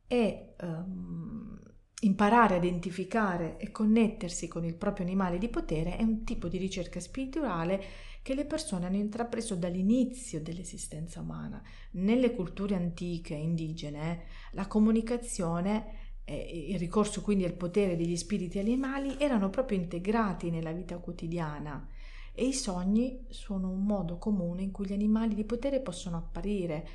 E 0.08 0.56
um, 0.62 1.60
imparare 2.02 2.56
a 2.56 2.58
identificare 2.58 3.58
e 3.58 3.72
connettersi 3.72 4.48
con 4.48 4.64
il 4.64 4.76
proprio 4.76 5.06
animale 5.06 5.38
di 5.38 5.50
potere 5.50 5.98
è 5.98 6.04
un 6.04 6.24
tipo 6.24 6.48
di 6.48 6.58
ricerca 6.58 7.00
spirituale 7.00 7.84
che 8.22 8.36
le 8.36 8.46
persone 8.46 8.86
hanno 8.86 8.98
intrapreso 8.98 9.56
dall'inizio 9.56 10.42
dell'esistenza 10.42 11.22
umana. 11.22 11.62
Nelle 11.94 12.34
culture 12.36 12.76
antiche 12.76 13.34
indigene 13.34 14.24
la 14.52 14.68
comunicazione 14.68 16.09
e 16.30 16.66
il 16.70 16.78
ricorso 16.78 17.22
quindi 17.22 17.44
al 17.44 17.54
potere 17.54 17.96
degli 17.96 18.16
spiriti 18.16 18.60
animali 18.60 19.16
erano 19.18 19.50
proprio 19.50 19.80
integrati 19.80 20.52
nella 20.52 20.72
vita 20.72 20.98
quotidiana 20.98 21.88
e 22.34 22.46
i 22.46 22.54
sogni 22.54 23.26
sono 23.30 23.70
un 23.70 23.84
modo 23.84 24.18
comune 24.18 24.62
in 24.62 24.72
cui 24.72 24.86
gli 24.86 24.94
animali 24.94 25.34
di 25.34 25.44
potere 25.44 25.82
possono 25.82 26.18
apparire. 26.18 26.88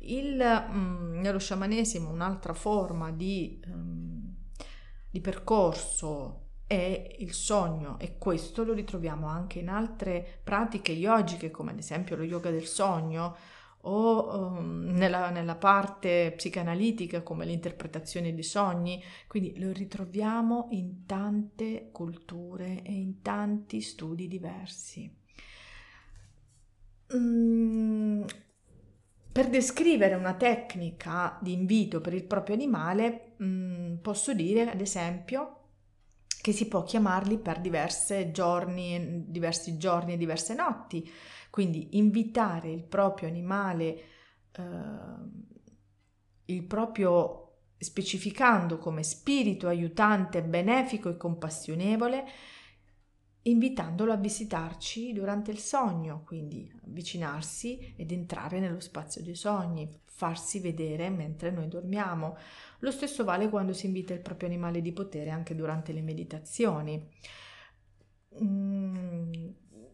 Il, 0.00 0.36
mm, 0.36 1.20
nello 1.20 1.38
sciamanesimo 1.38 2.10
un'altra 2.10 2.52
forma 2.52 3.10
di, 3.10 3.60
um, 3.66 4.34
di 5.10 5.20
percorso 5.20 6.40
è 6.66 7.16
il 7.18 7.32
sogno 7.32 7.98
e 7.98 8.18
questo 8.18 8.62
lo 8.62 8.72
ritroviamo 8.74 9.26
anche 9.26 9.58
in 9.58 9.70
altre 9.70 10.40
pratiche 10.44 10.92
yogiche 10.92 11.50
come 11.50 11.70
ad 11.72 11.78
esempio 11.78 12.14
lo 12.14 12.22
yoga 12.22 12.50
del 12.50 12.66
sogno 12.66 13.36
o 13.82 14.54
um, 14.56 14.90
nella, 14.92 15.30
nella, 15.30 15.56
parte 15.56 16.32
psicanalitica 16.36 17.22
come 17.22 17.44
l'interpretazione 17.44 18.32
dei 18.32 18.42
sogni, 18.42 19.02
quindi 19.26 19.58
lo 19.58 19.72
ritroviamo 19.72 20.68
in 20.70 21.04
tante 21.06 21.90
culture 21.90 22.82
e 22.82 22.92
in 22.92 23.22
tanti 23.22 23.80
studi 23.80 24.28
diversi. 24.28 25.20
Mm, 27.16 28.22
per 29.32 29.48
descrivere 29.48 30.14
una 30.14 30.34
tecnica 30.34 31.38
di 31.40 31.52
invito 31.52 32.00
per 32.00 32.14
il 32.14 32.24
proprio 32.24 32.54
animale, 32.54 33.34
mm, 33.42 33.96
posso 33.96 34.32
dire 34.32 34.70
ad 34.70 34.80
esempio 34.80 35.56
che 36.42 36.52
si 36.52 36.66
può 36.66 36.82
chiamarli 36.82 37.38
per 37.38 37.60
giorni, 38.32 39.24
diversi 39.28 39.78
giorni 39.78 40.14
e 40.14 40.16
diverse 40.16 40.54
notti. 40.54 41.08
Quindi 41.52 41.98
invitare 41.98 42.70
il 42.70 42.82
proprio 42.82 43.28
animale, 43.28 44.02
eh, 44.52 44.62
il 46.46 46.62
proprio 46.62 47.56
specificando 47.76 48.78
come 48.78 49.02
spirito 49.02 49.68
aiutante, 49.68 50.42
benefico 50.42 51.10
e 51.10 51.18
compassionevole, 51.18 52.24
invitandolo 53.42 54.12
a 54.12 54.16
visitarci 54.16 55.12
durante 55.12 55.50
il 55.50 55.58
sogno, 55.58 56.22
quindi 56.24 56.72
avvicinarsi 56.86 57.92
ed 57.98 58.12
entrare 58.12 58.58
nello 58.58 58.80
spazio 58.80 59.22
dei 59.22 59.34
sogni, 59.34 60.00
farsi 60.06 60.58
vedere 60.58 61.10
mentre 61.10 61.50
noi 61.50 61.68
dormiamo. 61.68 62.34
Lo 62.78 62.90
stesso 62.90 63.24
vale 63.24 63.50
quando 63.50 63.74
si 63.74 63.84
invita 63.84 64.14
il 64.14 64.20
proprio 64.20 64.48
animale 64.48 64.80
di 64.80 64.92
potere 64.92 65.28
anche 65.28 65.54
durante 65.54 65.92
le 65.92 66.00
meditazioni. 66.00 67.10
Mm, 68.42 69.50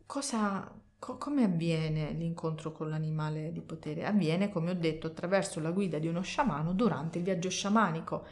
cosa, 0.07 0.73
Co- 1.09 1.17
come 1.17 1.43
avviene 1.45 2.11
l'incontro 2.11 2.71
con 2.71 2.91
l'animale 2.91 3.51
di 3.51 3.63
potere? 3.63 4.05
Avviene, 4.05 4.51
come 4.51 4.73
ho 4.73 4.75
detto, 4.75 5.07
attraverso 5.07 5.59
la 5.59 5.71
guida 5.71 5.99
di 5.99 6.07
uno 6.07 6.21
sciamano 6.21 6.75
durante 6.75 7.17
il 7.17 7.25
viaggio 7.25 7.49
sciamanico 7.49 8.27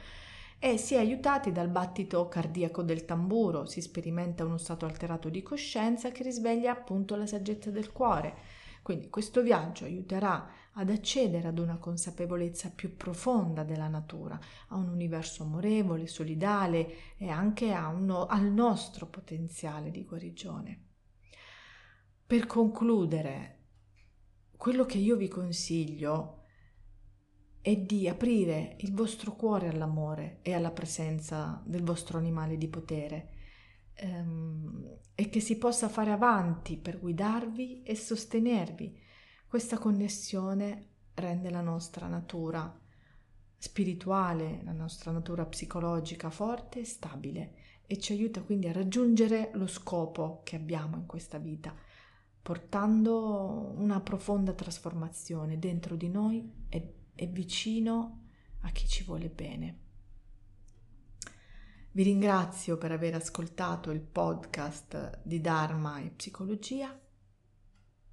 e 0.58 0.76
si 0.76 0.94
è 0.94 0.98
aiutati 0.98 1.52
dal 1.52 1.68
battito 1.68 2.28
cardiaco 2.28 2.82
del 2.82 3.06
tamburo, 3.06 3.64
si 3.64 3.80
sperimenta 3.80 4.44
uno 4.44 4.58
stato 4.58 4.84
alterato 4.84 5.30
di 5.30 5.42
coscienza 5.42 6.10
che 6.10 6.22
risveglia 6.22 6.70
appunto 6.70 7.16
la 7.16 7.24
saggezza 7.24 7.70
del 7.70 7.92
cuore. 7.92 8.34
Quindi 8.82 9.08
questo 9.08 9.40
viaggio 9.40 9.86
aiuterà 9.86 10.46
ad 10.74 10.90
accedere 10.90 11.48
ad 11.48 11.58
una 11.58 11.78
consapevolezza 11.78 12.70
più 12.74 12.94
profonda 12.94 13.64
della 13.64 13.88
natura, 13.88 14.38
a 14.68 14.76
un 14.76 14.90
universo 14.90 15.44
amorevole, 15.44 16.06
solidale 16.06 17.16
e 17.16 17.30
anche 17.30 17.74
no- 17.96 18.26
al 18.26 18.44
nostro 18.52 19.06
potenziale 19.06 19.90
di 19.90 20.04
guarigione. 20.04 20.80
Per 22.26 22.44
concludere, 22.46 23.58
quello 24.56 24.84
che 24.84 24.98
io 24.98 25.14
vi 25.14 25.28
consiglio 25.28 26.42
è 27.60 27.76
di 27.76 28.08
aprire 28.08 28.74
il 28.80 28.92
vostro 28.92 29.36
cuore 29.36 29.68
all'amore 29.68 30.40
e 30.42 30.52
alla 30.52 30.72
presenza 30.72 31.62
del 31.64 31.84
vostro 31.84 32.18
animale 32.18 32.58
di 32.58 32.66
potere 32.66 33.28
ehm, 33.94 34.98
e 35.14 35.28
che 35.28 35.38
si 35.38 35.56
possa 35.56 35.88
fare 35.88 36.10
avanti 36.10 36.76
per 36.76 36.98
guidarvi 36.98 37.84
e 37.84 37.94
sostenervi. 37.94 38.98
Questa 39.46 39.78
connessione 39.78 40.94
rende 41.14 41.48
la 41.48 41.60
nostra 41.60 42.08
natura 42.08 42.76
spirituale, 43.56 44.62
la 44.64 44.72
nostra 44.72 45.12
natura 45.12 45.46
psicologica 45.46 46.30
forte 46.30 46.80
e 46.80 46.84
stabile 46.84 47.54
e 47.86 48.00
ci 48.00 48.14
aiuta 48.14 48.42
quindi 48.42 48.66
a 48.66 48.72
raggiungere 48.72 49.50
lo 49.54 49.68
scopo 49.68 50.40
che 50.42 50.56
abbiamo 50.56 50.96
in 50.96 51.06
questa 51.06 51.38
vita 51.38 51.94
portando 52.46 53.72
una 53.74 54.00
profonda 54.00 54.52
trasformazione 54.52 55.58
dentro 55.58 55.96
di 55.96 56.08
noi 56.08 56.48
e, 56.68 56.94
e 57.12 57.26
vicino 57.26 58.26
a 58.60 58.70
chi 58.70 58.86
ci 58.86 59.02
vuole 59.02 59.28
bene. 59.28 59.78
Vi 61.90 62.04
ringrazio 62.04 62.78
per 62.78 62.92
aver 62.92 63.16
ascoltato 63.16 63.90
il 63.90 64.00
podcast 64.00 65.22
di 65.24 65.40
Dharma 65.40 65.98
e 65.98 66.10
Psicologia. 66.10 66.96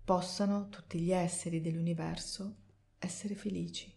Possano 0.03 0.67
tutti 0.69 0.99
gli 0.99 1.11
esseri 1.11 1.61
dell'universo 1.61 2.55
essere 2.97 3.35
felici. 3.35 3.95